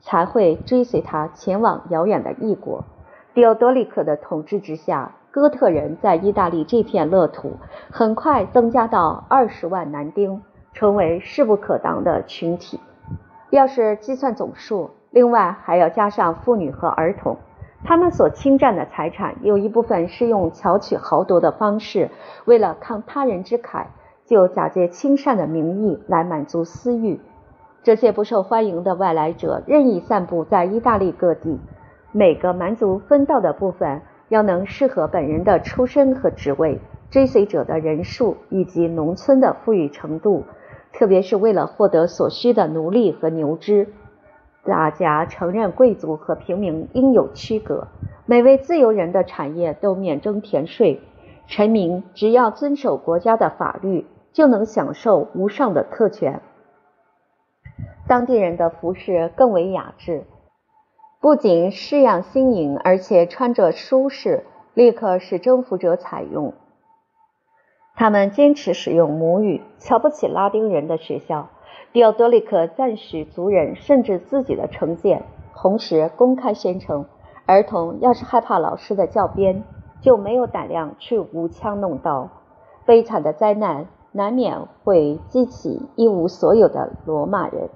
[0.00, 2.84] 才会追随他前往遥远的异国。
[3.32, 7.52] 迪奥多利克的统治之下，哥特人在意大利这片乐土
[7.90, 10.42] 很快增加到二十万男丁，
[10.74, 12.80] 成为势不可挡的群体。
[13.50, 17.36] 要是计算总数，另外还要加上妇女和儿童，
[17.84, 22.10] 他们所侵占的财产有一部分是用巧取豪夺的方式，
[22.44, 23.86] 为了抗他人之慨。
[24.26, 27.20] 就假借亲善的名义来满足私欲，
[27.82, 31.58] 这些不受欢迎的外来者任意散布在意大利各地。
[32.12, 36.78] 每个蛮族分到的部分要能适合本人的出身和职位、
[37.10, 40.44] 追随者的人数以及农村的富裕程度，
[40.92, 43.88] 特别是为了获得所需的奴隶和牛只。
[44.70, 47.88] 大家承认贵族和平民应有区隔，
[48.24, 51.02] 每位自由人的产业都免征田税，
[51.46, 54.06] 臣民只要遵守国家的法律。
[54.32, 56.40] 就能享受无上的特权。
[58.06, 60.22] 当地人的服饰更为雅致，
[61.20, 66.54] 不仅式样新颖，而且穿着舒适，立刻使征服者采用。
[67.96, 71.48] 他们坚持使用母语，瞧不起拉丁人的学校。
[71.92, 75.24] 迪奥多利克赞许族人，甚至自己的成见，
[75.56, 77.04] 同时公开宣称，
[77.46, 79.64] 儿童要是害怕老师的教鞭，
[80.00, 82.28] 就没有胆量去舞枪弄刀。
[82.86, 87.68] 悲惨的灾难难免会激起一无所有的罗马人，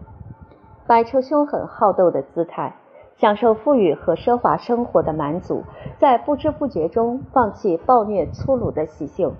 [0.87, 2.77] 摆出凶狠好斗的姿态，
[3.17, 5.65] 享受富裕和奢华生活的蛮族，
[5.99, 9.33] 在不知不觉中放弃暴虐粗鲁的习性。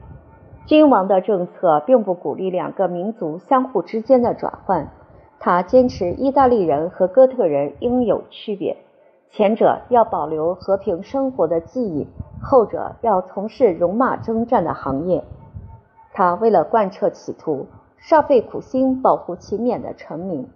[0.67, 4.89] 君王的政策并不鼓励两个民族相互之间的转换，
[5.39, 8.79] 他坚持意大利人和哥特人应有区别，
[9.31, 12.07] 前者要保留和平生活的记忆，
[12.43, 15.23] 后者要从事戎马征战的行业。
[16.15, 17.67] 他为了贯彻企图，
[18.01, 20.49] 煞费苦心保护勤勉的臣民，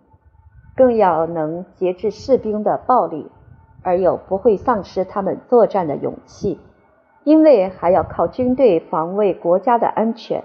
[0.75, 3.31] 更要能节制士兵的暴力，
[3.83, 6.59] 而又不会丧失他们作战的勇气。
[7.29, 10.43] 因为还要靠军队防卫国家的安全，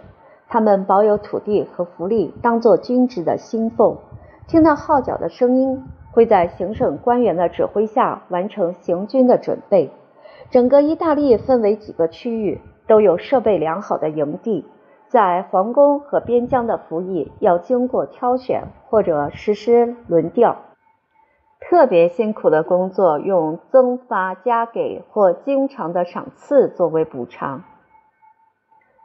[0.49, 3.95] 他们保有土地和福利，当做军职的薪俸。
[4.49, 9.91] 听到号角的声音，会在行省官员的指挥下完成行军的准备。
[10.49, 14.65] 整个意大利分为几个区域，都有设备良好的营地。
[15.07, 20.57] 在皇宫和边疆的服役要经过挑选或者实施轮调。
[21.69, 27.63] 特别辛苦的工作用增发加给或经常的赏赐作为补偿。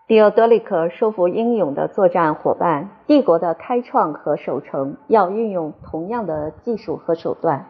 [0.06, 7.66] 迪奥多利克说服英勇的作战伙伴，帝国的开创和守成要运用同样的技术和手段。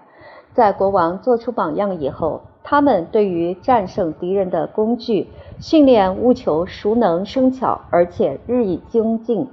[0.55, 5.29] 在国王做出榜样以后，他们对于战胜敌人的工具
[5.61, 9.49] 训练务求熟能生巧，而且日益精进。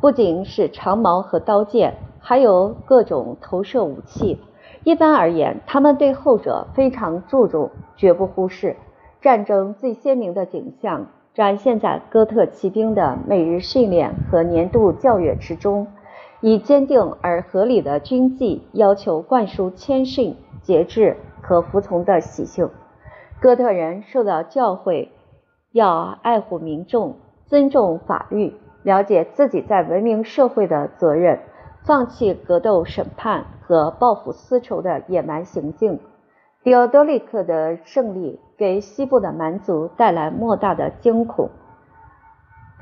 [0.00, 4.38] 不仅是长矛和刀剑，还有各种投射武器。
[4.84, 8.76] 一般而言，他们对后者非常注重，绝不忽视。
[9.20, 15.88] 战争最鲜明的景象展现在哥特骑兵的每日训练和年度教育之中，
[16.40, 22.70] 以坚定而合理的军纪要求灌输谦逊、节制、和服从的习性。
[23.40, 25.08] 哥特人受到教诲，
[25.72, 31.40] 要爱护民众，尊重法律，了解自己在文明社会的责任。
[31.88, 35.98] 放弃格斗审判和报复私仇的野蛮行径。
[36.62, 41.48] 迪奥多利克的胜利给西部的蛮族带来莫大的惊恐。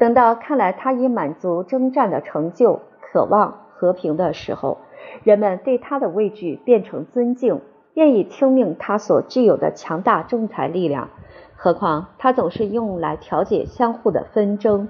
[0.01, 4.79] 等到看来他已满足征战的成就，渴望和平的时候，
[5.23, 7.61] 人们对他的畏惧变成尊敬，
[7.95, 11.11] 愿意听命他所具有的强大仲裁力量。
[11.55, 14.89] 何况他总是用来调解相互的纷争，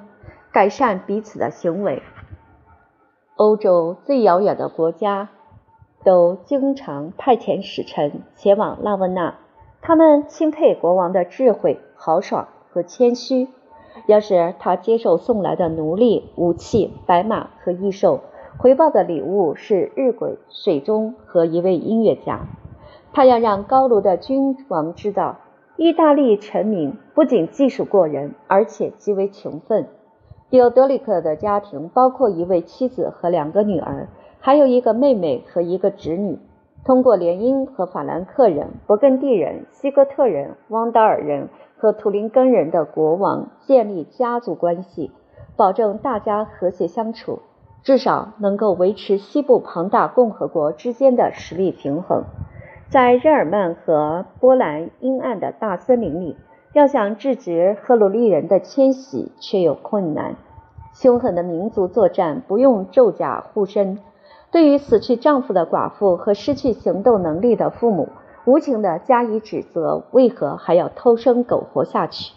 [0.53, 2.03] 改善彼此的行为。
[3.37, 5.29] 欧洲最遥远的国家
[6.03, 9.35] 都经常派遣使臣前往拉文纳，
[9.83, 13.49] 他们钦佩国王的智慧、豪爽和谦虚。
[14.07, 18.21] 要是他接受送来的奴隶、武器、白马和异兽，
[18.57, 22.47] 回报的礼物是日晷、水钟和一位音乐家。
[23.13, 25.37] 他要让高卢的君王知道，
[25.77, 29.89] 意大利臣民不仅技术过人，而且极为勤奋。
[30.49, 36.39] 迪奥多利克的家庭包括一位妻子和两个女儿，还有一个妹妹和一个侄女。
[36.85, 45.11] 通过联姻和法兰克人、勃艮第人、西哥特人、汪达尔人和图林根人的国王建立家族关系，
[45.57, 47.41] 保证大家和谐相处，
[47.83, 52.23] 至少能够维持西部庞大共和国之间的实力平衡。
[52.89, 56.37] 在日耳曼和波兰阴暗的大森林里。
[56.77, 60.37] 要想制止赫鲁利人的迁徙，却有困难。
[60.93, 63.99] 凶狠的民族作战不用胄甲护身，
[64.53, 68.11] 对于死去丈夫的寡妇和失去行动能力的父母，
[68.45, 70.05] 无情地加以指责。
[70.11, 72.35] 为何还要偷生苟活下去？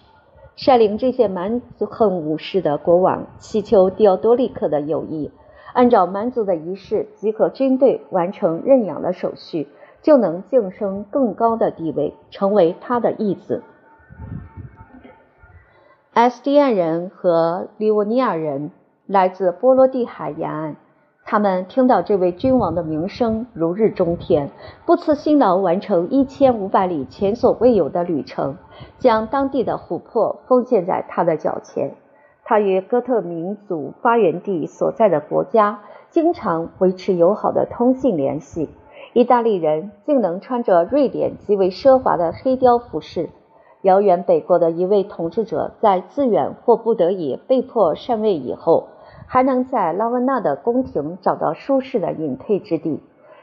[0.56, 5.34] 率领这些蛮族恨武士的国王祈求迪奥多利克的友谊，
[5.74, 9.68] 按照蛮族的仪式集合军队，完成认养的手续，
[10.02, 13.64] 就能晋升更高的地位，成为他的义子。
[16.14, 18.72] 埃斯蒂安人和利沃尼亚人
[19.06, 20.76] 来自波罗的海沿岸，
[21.24, 24.50] 他们听到这位君王的名声如日中天，
[24.86, 28.58] 不辞辛劳完成一千五百里前所未有的旅程，
[28.98, 31.92] 将当地的琥珀奉献在他的脚前。
[32.44, 38.68] 他与哥特民族发源地所在的国家经常维持友好的通信联系。
[39.14, 43.30] 意大利人竟能穿着瑞典极为奢华的黑貂服饰。
[43.82, 48.88] 遥远北国的一位统治者在自愿或不得已被迫禅位以后，
[49.26, 53.00] 还能在拉文纳的宫廷找到舒适的隐退之地。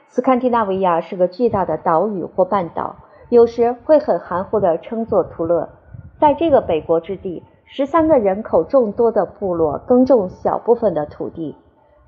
[0.09, 2.97] 斯堪的纳维亚是个巨大的岛屿或半岛，
[3.31, 5.71] 有时会很含糊地称作图勒。
[6.21, 11.57] 在这个北国之地，十三个人口众多的部落耕种小部分的土地。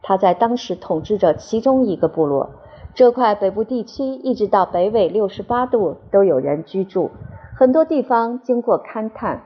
[0.02, 2.50] 他在当时统治着其中一个部落。
[2.94, 7.10] 这块北部地区一直到北纬六十八度都有人居住，
[7.58, 9.40] 很多地方经过勘探。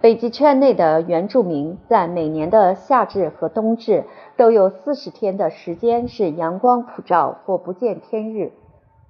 [0.00, 4.02] 北极圈内的原住民在每年的夏至和冬至
[4.36, 8.50] 都有四十天的时间是阳光普照或不见天日。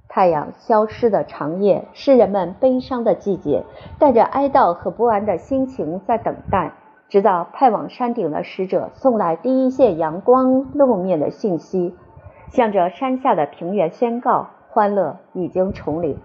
[0.07, 3.65] 太阳消失的长夜是人们悲伤的季节，
[3.99, 6.75] 带着哀悼和不安的心情在等待，
[7.09, 11.95] 直到派往山顶的使者送来第一线阳光露面的信息，
[12.51, 16.19] 向着山下的平原宣告：欢乐已经重临。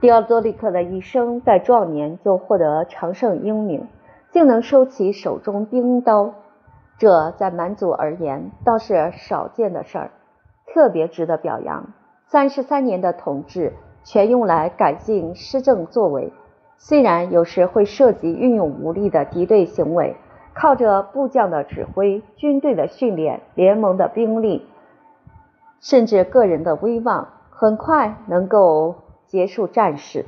[0.00, 3.86] 迪奥多利克的一生在壮年就获得常胜英名，
[4.30, 6.32] 竟能收起手中兵刀，
[6.96, 10.10] 这在蛮族而言倒是少见的事儿，
[10.72, 11.92] 特别值得表扬。
[12.24, 16.32] 三十三年的统治全用来改进施政作为，
[16.78, 20.16] 虽然有时会涉及运用武力的敌对行为，
[20.54, 24.66] 靠着部将的指挥、军队的训练、联盟的兵力，
[25.82, 27.28] 甚至个人的威望，
[27.60, 28.94] 很快能够
[29.26, 30.24] 结束战事。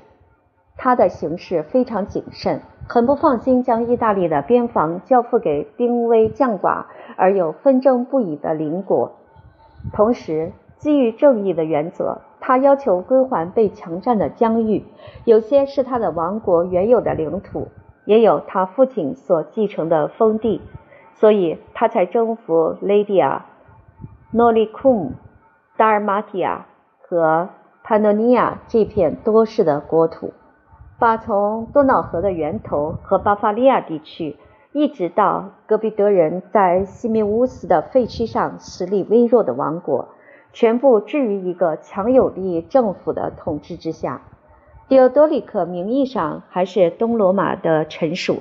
[0.77, 6.85] 他的行事非常谨慎，很不放心将意大利的边防交付给兵微将寡
[7.17, 9.13] 而又纷争不已的邻国，
[9.95, 10.53] 同时。
[10.77, 14.85] 基于正义的原则，他要求归还被强占的疆域，
[15.25, 17.69] 有些是他的王国原有的领土，
[18.05, 20.61] 也有他父亲所继承的封地，
[21.15, 23.43] 所以他才征服 Lydia、
[24.35, 25.13] Noricum、
[25.77, 26.67] 达尔马提亚
[27.13, 27.51] 和
[27.83, 30.33] 潘诺尼亚这片多事的国土，
[30.99, 34.39] 把从多瑙河的源头和巴伐利亚地区，
[34.73, 40.09] 一直到戈壁德人在西米乌斯的废墟上实力微弱的王国。
[40.55, 44.23] 全部置于一个强有力政府的统治之下。
[44.89, 48.39] 迪奥多利克名义上还是东罗马的臣属，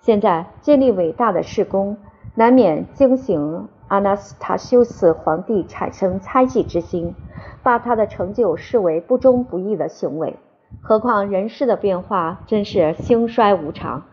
[0.00, 1.96] 现在建立伟大的事功，
[2.36, 7.14] 难免惊醒阿纳斯塔修斯皇帝产生猜忌之心，
[7.62, 10.38] 把他的成就视为不忠不义的行为。
[10.80, 14.04] 何况人事的变化真是兴衰无常，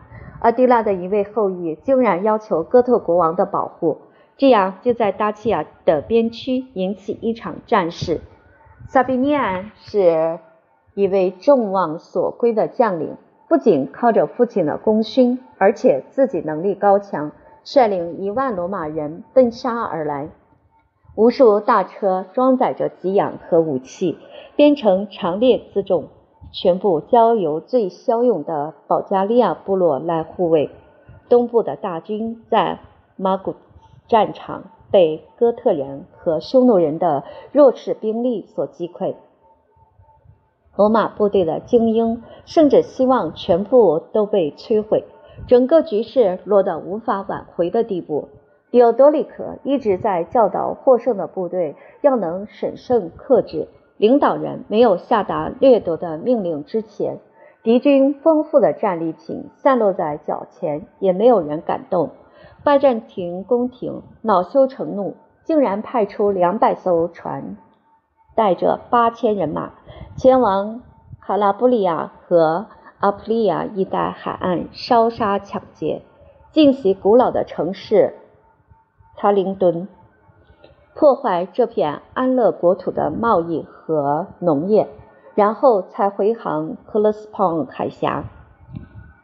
[0.42, 4.00] 阿迪拉的一位后裔竟然要求哥特国王的保护。
[4.36, 8.20] 这样就在达契亚的边区引起一场战事。
[8.90, 10.40] 萨比尼安是
[10.94, 13.16] 一位众望所归的将领，
[13.48, 17.32] 不仅靠着父亲的功勋，而且自己能力高强，
[17.72, 20.30] 率领一万罗马人奔杀而来。
[21.16, 24.18] 无数大车装载着给养和武器，
[24.56, 26.06] 编成长列辎重，
[26.52, 30.72] 全部交由最骁勇的保加利亚部落来护卫。
[31.30, 32.80] 东部的大军在
[33.16, 33.54] 马古。
[34.08, 39.14] 战场被哥特人和匈奴人的弱势兵力所击溃，
[40.76, 45.06] 罗马部队的精英甚至希望全部都被摧毁，
[45.48, 48.30] 整个局势落到无法挽回的地步。
[48.72, 53.68] 迪奥多利克一直在教导获胜的部队要能审慎克制，
[53.98, 57.18] 领导人没有下达掠夺的命令之前，
[57.64, 62.12] 敌军丰富的战利品散落在脚前，也没有人敢动。
[62.64, 67.58] 拜占庭宫廷恼羞成怒，竟然派出两百艘船，
[68.36, 69.72] 带着八千人马，
[70.16, 70.82] 前往
[71.22, 72.68] 卡拉布里亚和
[73.00, 76.02] 阿普利亚一带海岸烧杀抢劫，
[76.52, 78.16] 进袭古老的城市
[79.16, 79.88] 塔林敦，
[80.94, 84.88] 破坏这片安乐国土的贸易和农业，
[85.36, 88.26] 然后才回航赫勒斯滂海峡。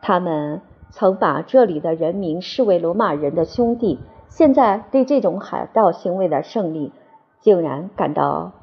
[0.02, 0.62] 他们。
[0.92, 4.00] 曾把这里的人民视为罗马人的兄弟，
[4.30, 6.94] 现在对这种海盗行为的胜利，
[7.42, 8.54] 竟然感到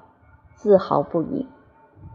[0.54, 1.46] 自豪不已。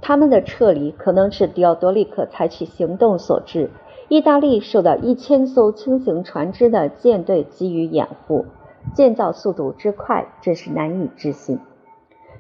[0.01, 3.69] 他们的撤离可能是迪奥多利克采取行动所致。
[4.09, 8.45] 意大利受到一千艘轻型船只的舰队给予掩护，
[8.93, 11.59] 建造速度之快，真是难以置信。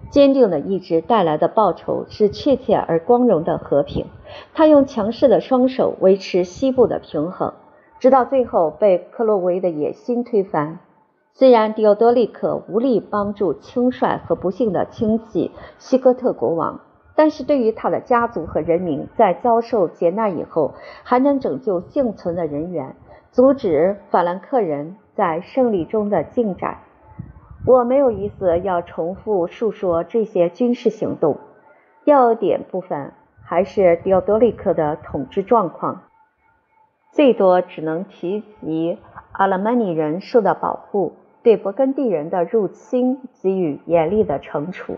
[0.09, 4.05] 坚定的意志带来的报酬是确切而光荣的和平。
[4.53, 7.53] 他用强势的双手维持西部的平衡。
[7.99, 10.79] 直到最后被克洛维的野心推翻。
[11.33, 16.79] 虽然迪奥多利克无力帮助轻率和不幸的亲戚西哥特国王，
[17.17, 22.95] 但是对于他的家族和人民，在遭受劫难以后，还能拯救幸存的人员，
[23.31, 26.77] 阻止法兰克人在胜利中的进展。
[27.65, 31.39] 我没有意思要重复述说这些军事行动，
[32.05, 33.13] 要点部分
[33.43, 36.03] 还是迪奥多利克的统治状况。
[37.11, 38.99] 最多只能提及
[39.31, 44.97] 阿勒曼尼人受到保护，对勃艮第人的入侵给予严厉的惩处。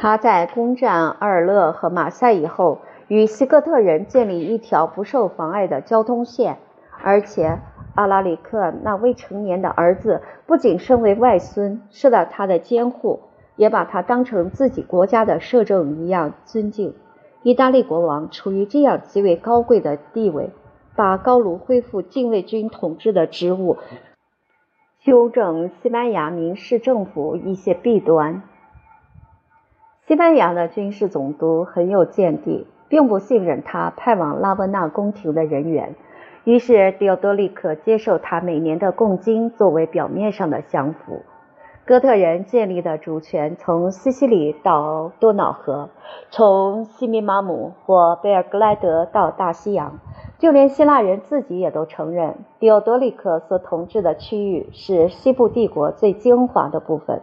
[0.00, 2.78] 他在攻占阿尔勒和马赛以后，
[3.08, 6.58] 与西哥特人建立一条不受妨碍的交通线，
[7.02, 7.58] 而且
[7.96, 13.18] 阿拉里克那未成年的儿子不仅身为外孙受到他的监护，
[13.56, 16.94] 也把他当成自己国家的摄政一样尊敬。
[17.42, 20.50] 意大利国王处于这样极为高贵的地位，
[20.94, 23.78] 把高卢恢复禁卫军统治的职务，
[25.00, 28.42] 纠正西班牙民事政府一些弊端。
[30.08, 35.96] 西班牙的军事总督很有见地，并不信任他派往拉文纳宫廷的人员，
[36.44, 41.20] 于是迪奥多利克接受他每年的贡金作为表面上的降服。
[41.84, 45.90] 哥特人建立的主权从西西里到多瑙河，
[46.30, 49.98] 从西米马姆或贝尔格莱德到大西洋，
[50.38, 57.20] 就连希腊人自己也都承认，迪奥多利克所统治的区域是西部帝国最精华的部分。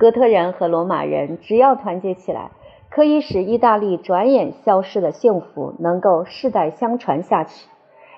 [0.00, 2.52] 哥特人和罗马人只要团结起来，
[2.88, 7.68] 可以使意大利转眼消失的幸福能够世代相传下去。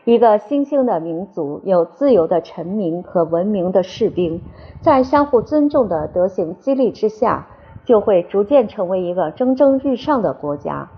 [0.05, 4.41] 一个新兴的民族，有自由的臣民和文明的士兵，
[4.81, 7.49] 在相互尊重的德行激励之下，
[7.85, 10.89] 就会逐渐成为一个蒸蒸日上的国家。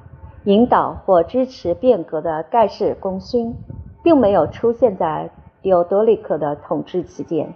[0.44, 3.54] 引导或支持变革的盖世功勋，
[4.02, 5.30] 并没有出现在
[5.62, 7.54] 迪奥多利克的统治期间。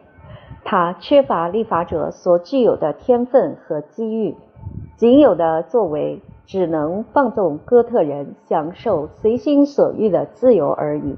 [0.71, 4.37] 他缺乏立法者所具有的天分和机遇，
[4.99, 11.17] 仅有的作为只能放纵哥特人享受随心所欲的自由而已。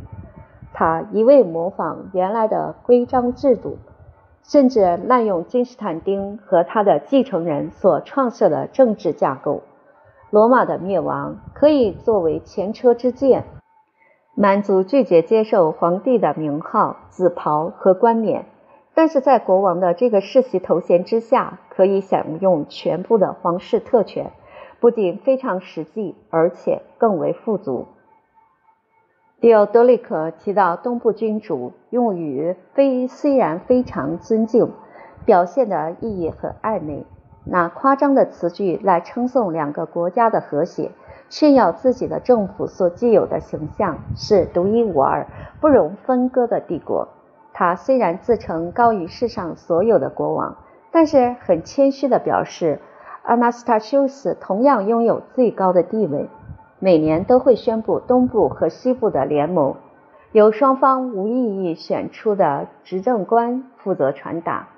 [0.73, 3.79] 他一味模仿原来的规章制度，
[4.45, 9.63] 甚至滥用君士坦丁和他的继承人所创设的政治架构。
[10.31, 13.43] 罗马的灭亡可以作为前车之鉴。
[14.37, 18.47] 满族拒绝接受皇帝的名号、紫袍和冠冕，
[19.01, 24.31] 但是在国王的这个世袭头衔之下，可以享用全部的皇室特权，
[24.79, 27.87] 不仅非常实际，而且更为富足。
[29.41, 34.71] 迪奥多利克提到东部君主，用语非虽然非常尊敬，
[35.25, 37.07] 表现的意义很暧昧，
[37.47, 40.91] 拿夸张的词句来称颂两个国家的和谐，
[41.31, 45.27] 炫耀自己的政府所具有的形象是独一无二、
[45.59, 47.09] 不容分割的帝国。
[47.61, 50.57] 他虽然自称高于世上所有的国王，
[50.91, 52.81] 但是很谦虚地表示，
[53.23, 56.31] 阿纳斯塔修斯同样拥有最高的地位。
[56.79, 59.75] 每年都会宣布东部和西部的联盟，
[60.33, 64.69] 由双方无异议选出的执政官负责传达。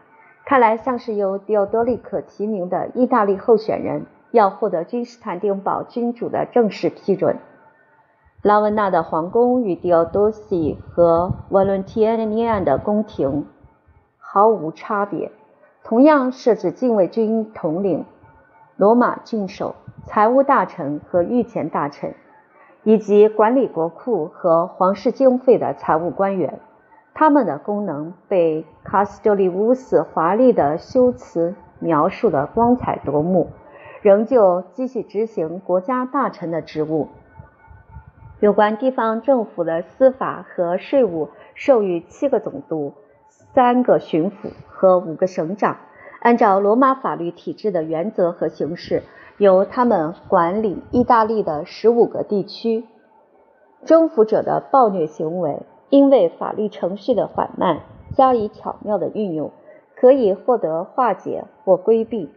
[0.45, 7.37] 看来像是由迪奥多利克提名的意大利候选人要获得君士坦丁堡君主的正式批准。
[8.43, 13.47] 拉文纳的皇宫与迪奥多西和瓦伦提尼安的宫廷
[14.19, 15.31] 毫无差别，
[15.85, 18.05] 同样设置禁卫军统领、
[18.77, 19.77] 罗马郡守。
[20.05, 22.17] 财务大臣和御前大臣，
[22.83, 26.59] 以及管理国库和皇室经费的财务官员，
[27.15, 33.51] 他们的功能被卡斯多利乌斯华丽的修辞描述的光彩夺目，
[34.01, 37.07] 仍旧继续执行国家大臣的职务。
[38.43, 42.93] 有关地方政府的司法和税务，授予七个总督、
[43.29, 45.77] 三个巡抚和五个省长，
[46.21, 49.05] 按照罗马法律体制的原则和形式。
[49.39, 52.85] 由他们管理意大利的十五个地区。
[53.85, 57.83] 征服者的暴虐行为，因为法律程序的缓慢
[58.13, 59.53] 加以巧妙的运用，
[59.95, 62.29] 可以获得化解或规避。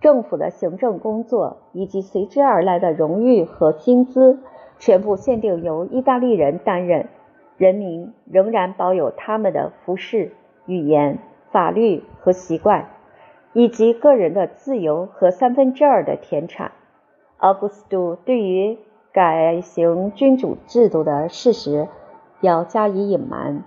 [0.00, 4.40] 政府的行政工作以及随之而来的荣誉和薪资，
[4.82, 7.08] 全部限定由意大利人担任。
[7.56, 10.32] 人民仍然保有他们的服饰、
[10.66, 11.20] 语言、
[11.52, 12.88] 法律和习惯。
[13.52, 16.72] 以及个人的自由和三分之二的田产。
[17.36, 18.78] 奥古斯都对于
[19.12, 21.86] 改行君主制度的事实
[22.40, 23.62] 要加以隐瞒。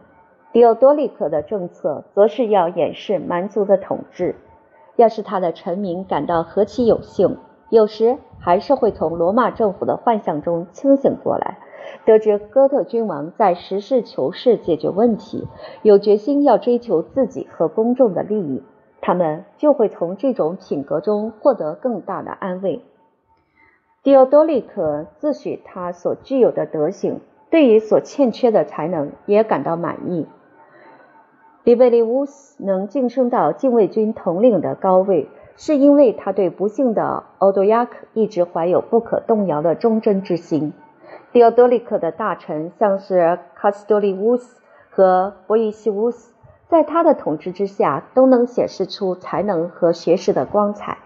[0.51, 4.35] 迪奥多利克的政策则是要掩饰蛮族的统治。
[4.97, 7.37] 要使他的臣民感到何其有幸，
[7.69, 11.57] 有时还是会从罗马政府的幻象中清醒过来，
[12.05, 15.47] 得知哥特君王在实事求是解决问题，
[15.81, 18.63] 有决心要追求自己和公众的利益。
[19.01, 22.81] 他们就会从这种品格中获得更大的安慰。
[24.01, 27.19] 迪奥多利克自诩他所具有的德行，
[27.51, 30.27] 对于所欠缺的才能也感到满意。
[31.63, 35.27] 迪贝利乌斯能晋升到禁卫军统领的高位，
[35.57, 40.73] 是因为他对不幸的奥多亚克一直怀有不可动摇的忠贞之心。
[41.31, 44.61] 迪奥多利克的大臣像是卡斯多利乌斯。
[44.89, 46.33] 和博伊西乌斯，
[46.69, 50.99] 在他的统治之下，都能显示出才能和学识的光彩。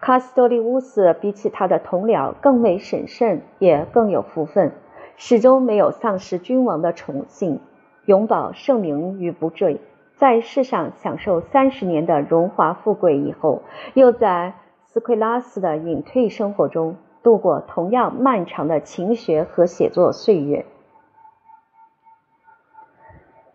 [0.00, 4.72] 卡斯多利乌斯比起他的同僚更为审慎，也更有福分，
[5.18, 7.60] 始终没有丧失君王的宠幸，
[8.06, 9.78] 永保盛名与不坠，
[10.16, 13.62] 在世上享受三十年的荣华富贵以后，
[13.94, 14.54] 又在
[14.84, 20.64] 斯奎拉斯的隐退生活中度过同样漫长的勤学和写作岁月。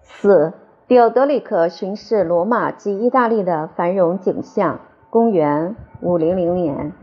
[0.01, 0.53] 四，
[0.87, 4.79] 迪奥德里克巡视罗马及意大利的繁荣景象。
[5.09, 6.93] 公元五零零年，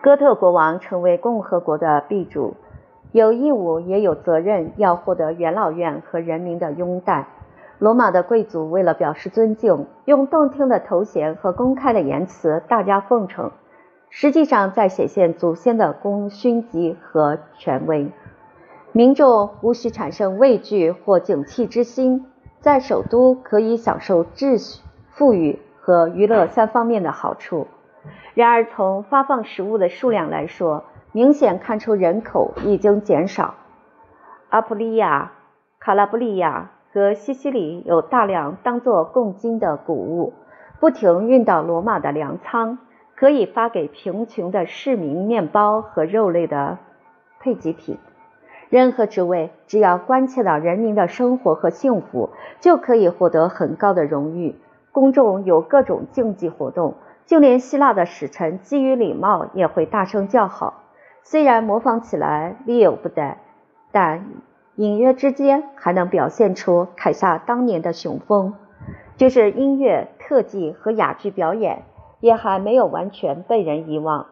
[0.00, 2.54] 哥特国王成为共和国的币主，
[3.18, 7.26] 有义务也有责任要获得元老院和人民的拥戴。
[7.78, 13.52] 罗马的贵族为了表示尊敬，用动听的头衔和公开的言辞大加奉承，
[14.10, 18.10] 实际上在显现祖先的功勋级和权威。
[18.92, 22.26] 民众无需产生畏惧或警惕之心，
[22.60, 24.82] 在首都可以享受秩序。
[25.10, 27.66] 富裕和娱乐三方面的好处。
[28.34, 30.84] 然而，从发放食物的数量来说，
[31.18, 33.54] 明显看出人口已经减少。
[34.50, 35.32] 阿普利亚、
[35.80, 40.32] 卡拉布利亚和西西里有大量当做贡金的谷物，
[40.78, 42.78] 不停运到罗马的粮仓，
[43.16, 46.78] 可以发给贫穷的市民面包和肉类的
[47.40, 47.98] 配给品。
[48.68, 54.54] 任何职位只要关切到人民的生活和幸福，就可以获得很高的荣誉。
[54.92, 56.94] 公众有各种竞技活动，
[57.26, 60.84] 就连希腊的使臣基于礼貌也会大声叫好。
[61.30, 63.36] 虽然模仿起来力有不逮，
[63.92, 64.24] 但
[64.76, 68.54] 隐约之间还能表现出凯撒当年的雄风。
[69.18, 71.82] 就是音乐特技和哑剧表演，
[72.20, 74.28] 也还没有完全被人遗忘。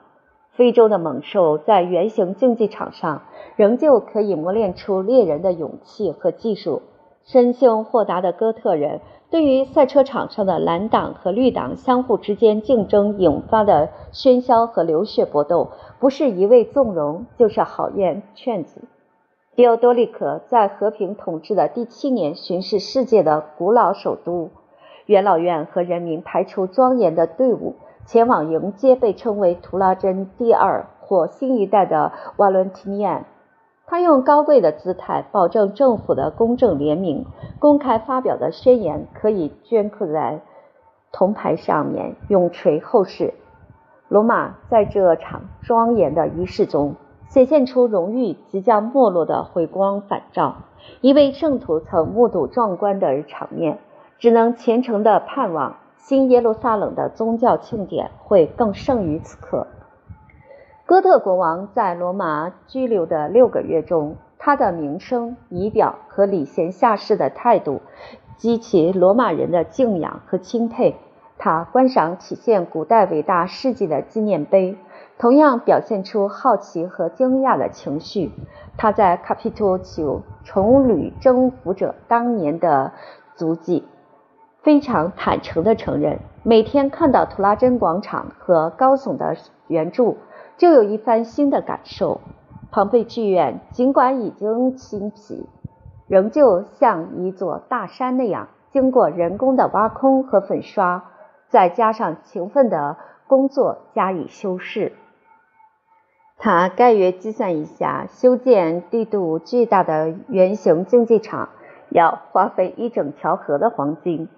[0.52, 3.24] 非洲的猛兽在圆形竞技场上，
[3.56, 6.80] 仍旧可以磨练出猎人的勇气和技术。
[7.26, 9.00] 生性豁达的哥特人。
[9.28, 18.82] 对于赛车场上的蓝党和绿党相互之间竞争引发的喧嚣和流血搏斗，不是一味纵容，就是好言劝阻。
[19.56, 24.50] 迪奥多利克在和平统治的第七年巡视世界的古老首都，
[25.06, 27.74] 元老院和人民排出庄严的队伍，
[28.04, 33.24] 前往迎接被称为图拉真第二或新一代的瓦伦提尼安。
[33.88, 37.24] 他用高贵的姿态保证政府的公正廉明，
[37.60, 40.40] 公开发表的宣言可以镌刻在
[41.12, 43.32] 铜牌上面，永垂后世。
[44.08, 46.96] 罗马在这场庄严的仪式中，
[47.28, 50.56] 显现出荣誉即将没落的回光返照。
[51.00, 53.78] 一位圣徒曾目睹壮观的场面，
[54.18, 59.66] 只能虔诚地盼望新耶路撒冷的宗教庆典会更胜于此刻。
[60.88, 67.80] 哥特国王在罗马居留的六个月中，他的名声、仪表和礼贤下士的态度，
[68.36, 70.94] 激起罗马人的敬仰和钦佩。
[71.38, 74.78] 他观赏体现古代伟大事迹的纪念碑，
[75.18, 78.30] 同样表现出好奇和惊讶的情绪。
[78.76, 82.92] 他在卡皮托丘重履征服者当年的
[83.34, 83.84] 足迹，
[84.62, 90.16] 非常坦诚地承认，每天看到图拉真广场和高耸的圆柱。
[90.56, 92.20] 就有一番新的感受。
[92.70, 95.46] 庞贝剧院尽管已经清皮，
[96.08, 101.04] 仍旧像一座大山那样，经过人工的挖空和粉刷，
[101.48, 102.96] 再加上勤奋的
[103.26, 104.92] 工作加以修饰。
[106.38, 111.48] 他概约计算一下，修建地度巨大的圆形竞技场
[111.88, 114.28] 要花费一整条河的黄金。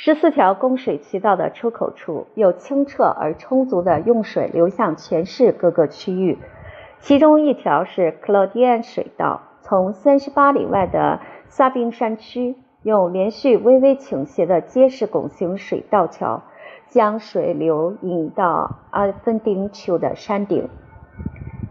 [0.00, 6.38] 十四条供水渠道的出口处有清澈而充足的用水流向全市各个区域，
[7.00, 11.18] 其中一条是克劳迪安水道，从三十八里外的
[11.48, 16.44] 萨宾山区用连续微微倾斜的结实拱形水道桥
[16.86, 20.68] 将水流引到阿芬丁丘的山顶，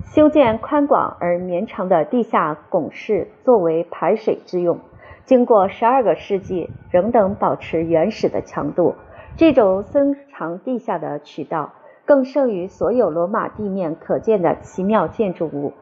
[0.03, 4.79] 修建宽广而绵长的地下拱室作为排水之用。
[5.27, 8.95] 经过十二个世纪，仍能保持原始的强度。
[9.35, 11.73] 这种深藏地下的渠道，
[12.05, 15.73] 更胜于所有罗马地面可见的奇妙建筑物。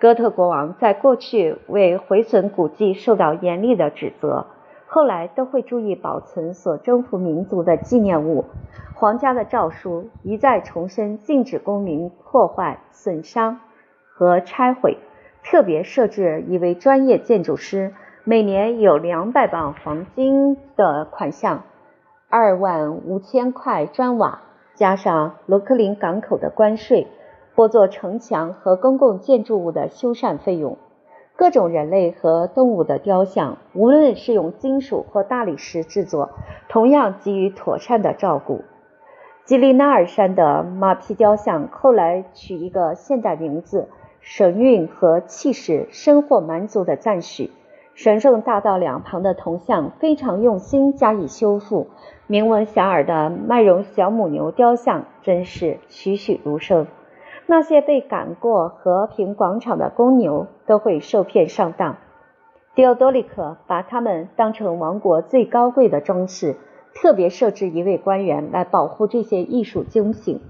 [0.00, 4.46] 哥特国王在过去为毁损古迹受到严厉的指责，
[4.86, 8.46] 后来都会注意保存所征服民族的纪念物。
[8.94, 13.60] 皇家的诏书一再重申禁止公民破坏、损伤
[14.14, 14.96] 和拆毁，
[15.42, 17.92] 特别设置一位专业建筑师。
[18.26, 21.64] 每年有两百磅黄金的款项，
[22.30, 24.40] 二万五千块砖瓦，
[24.74, 27.06] 加上罗克林港口的关税，
[27.54, 30.78] 或做城墙和公共建筑物的修缮费用。
[31.36, 36.30] 各种人类和动物的雕像，无论是用金属或大理石制作，
[36.70, 38.62] 同样给予妥善的照顾。
[39.44, 43.90] 吉利纳尔山的马匹雕像后来取一个现代名字，
[44.22, 47.50] 神韵和气势深获蛮族的赞许。
[47.94, 51.86] 神圣大道两旁的铜像非常用心加以修复，
[52.26, 56.88] 名闻遐迩的麦绒小母牛雕像真是栩栩如生。
[57.46, 61.96] 那些被赶过和平广场的公牛都会受骗上当。
[62.74, 66.56] 迪奥多利克把它们当成王国最高贵的装饰，
[66.94, 70.40] 特别设置一位官员来保护这些艺术精品。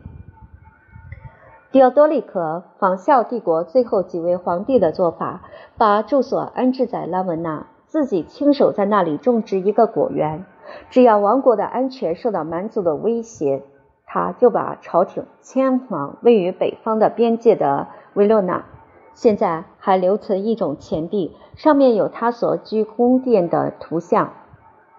[1.75, 5.43] 迪奥多利克仿效帝国最后几位皇帝的做法，
[5.77, 10.45] 把住所安置在拉文纳，自己亲手在那里种植一个果园。
[10.89, 13.65] 只要王国的安全受到蛮族的威胁，
[14.07, 18.67] 他就把朝廷迁往位于北方的边界的维罗纳。
[19.15, 24.33] 现在还留存一种钱币，上面有他所居宫殿的图像，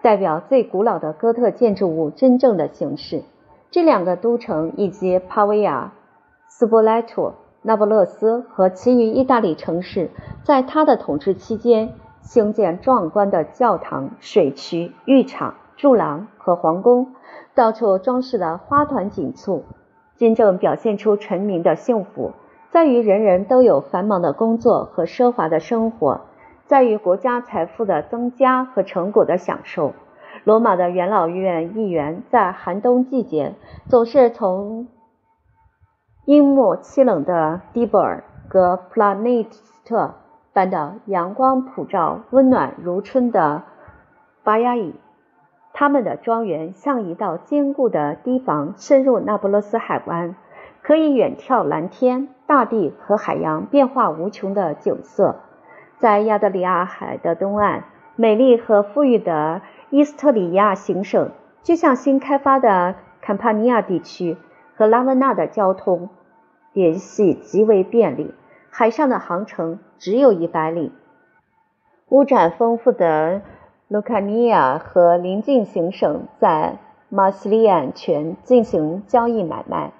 [0.02, 3.22] 代表最古老的哥特建筑物真正的形式。
[3.70, 5.94] 这两个都城以及帕维亚。
[6.48, 10.10] 斯波莱托、那不勒斯和其余意大利城市，
[10.42, 17.08] 在他的统治期间兴建壮观的教堂、水渠、浴场、柱廊和皇宫，
[17.54, 19.64] 到处装饰的花团锦簇。
[20.16, 22.32] 真正表现出臣民的幸福，
[22.70, 26.22] 在于人人都有繁忙的工作和奢华的生活，
[26.64, 29.92] 在于国家财富的增加和成果的享受。
[30.44, 33.54] 罗马的元老院议员在寒冬季节
[33.88, 34.86] 总是从。
[36.26, 40.16] 阴漠凄冷的迪布尔和普拉内斯特
[40.52, 43.62] 搬到阳光普照、温暖如春的
[44.42, 44.92] 巴亚伊，
[45.72, 50.34] 他们的庄园像一道坚固的堤防，深入那不勒斯海湾，
[50.82, 55.36] 可以远眺蓝天、大地和海洋变化无穷的景色。
[55.98, 57.84] 在亚得里亚海的东岸，
[58.16, 61.30] 美丽和富裕的伊斯特里亚行省，
[61.62, 64.36] 就像新开发的坎帕尼亚地区
[64.74, 66.08] 和拉文纳的交通。
[66.76, 68.34] 联系极为便利，
[68.68, 70.92] 海上的航程只有一百里。
[72.10, 73.40] 物产丰富的
[73.88, 76.76] 卢卡尼亚和邻近行省在
[77.08, 79.94] 马斯利安泉进行交易买卖，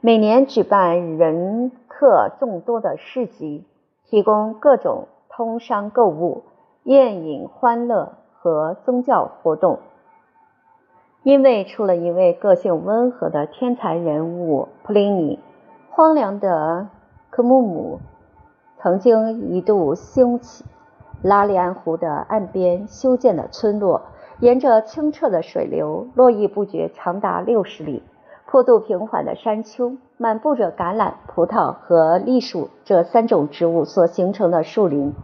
[0.00, 3.64] 每年举办人客众多的市集，
[4.04, 6.42] 提供各种通商购物、
[6.82, 9.78] 宴饮欢乐和宗教活动。
[11.22, 15.38] 因为出了一位个性温和的天才人物普林尼。
[15.96, 16.88] 荒凉的
[17.30, 18.00] 科穆姆
[18.76, 20.62] 曾经一度兴起，
[21.22, 24.02] 拉里安湖的岸边修建的村落，
[24.40, 28.02] 沿着清澈的水流络绎不绝，长达六十里。
[28.44, 35.14] 坡度平缓的山丘，满布着橄榄、葡萄和栗树这三种植物所形成的树林。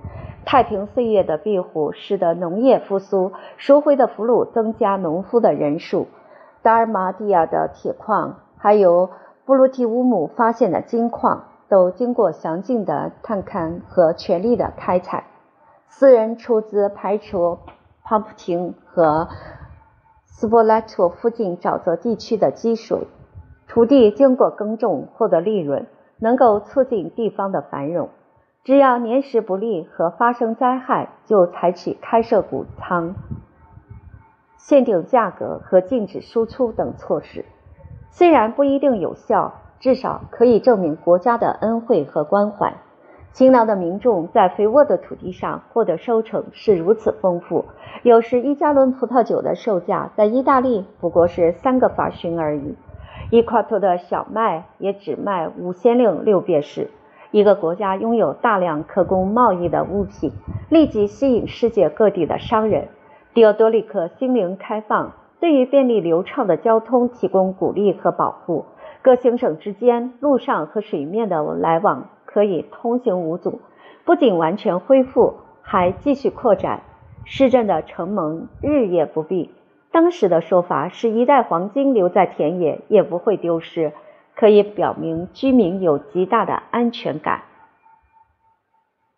[0.46, 6.06] 太平岁月的庇护，使得农业复苏，赎回的俘虏增加农夫的人数。
[6.62, 9.10] 达尔马蒂亚的铁矿，还有。
[9.44, 15.24] 布鲁提乌姆发现的金矿都经过详尽的探勘和全力的开采。
[15.88, 17.58] 私人出资排除
[18.04, 19.28] 庞普廷和
[20.24, 23.08] 斯波拉托附近沼泽地区的积水，
[23.66, 25.86] 土地经过耕种获得利润，
[26.18, 28.10] 能够促进地方的繁荣。
[28.62, 33.16] 只要年时不利和发生灾害，就采取开设谷仓、
[34.56, 37.44] 限定价格和禁止输出等措施。
[38.14, 42.74] 虽然不一定有效，至少可以证明国家的恩惠和关怀。
[43.32, 47.64] 勤劳的民众在肥沃的土地上获得收成是如此丰富，
[48.02, 52.76] 有时一加仑葡萄酒的售价在意大利不过是三个法勋而已。
[53.30, 56.90] 一夸托的小麦也只卖五先令六便士。
[57.30, 60.32] 一个国家拥有大量可供贸易的物品，
[60.68, 62.88] 立即吸引世界各地的商人。
[63.32, 65.14] 迪奥多利克心灵开放。
[65.42, 68.64] 对于便利流畅的交通提供鼓励和保护，
[69.02, 73.60] 各行省之间陆上和水面的来往可以通行无阻。
[74.04, 76.84] 不仅完全恢复，还继续扩展。
[77.24, 79.50] 市镇的城门日夜不闭。
[79.90, 83.90] 当时的说法是一袋黄金留在田野也不会丢失，
[84.36, 87.42] 可以表明居民有极大的安全感。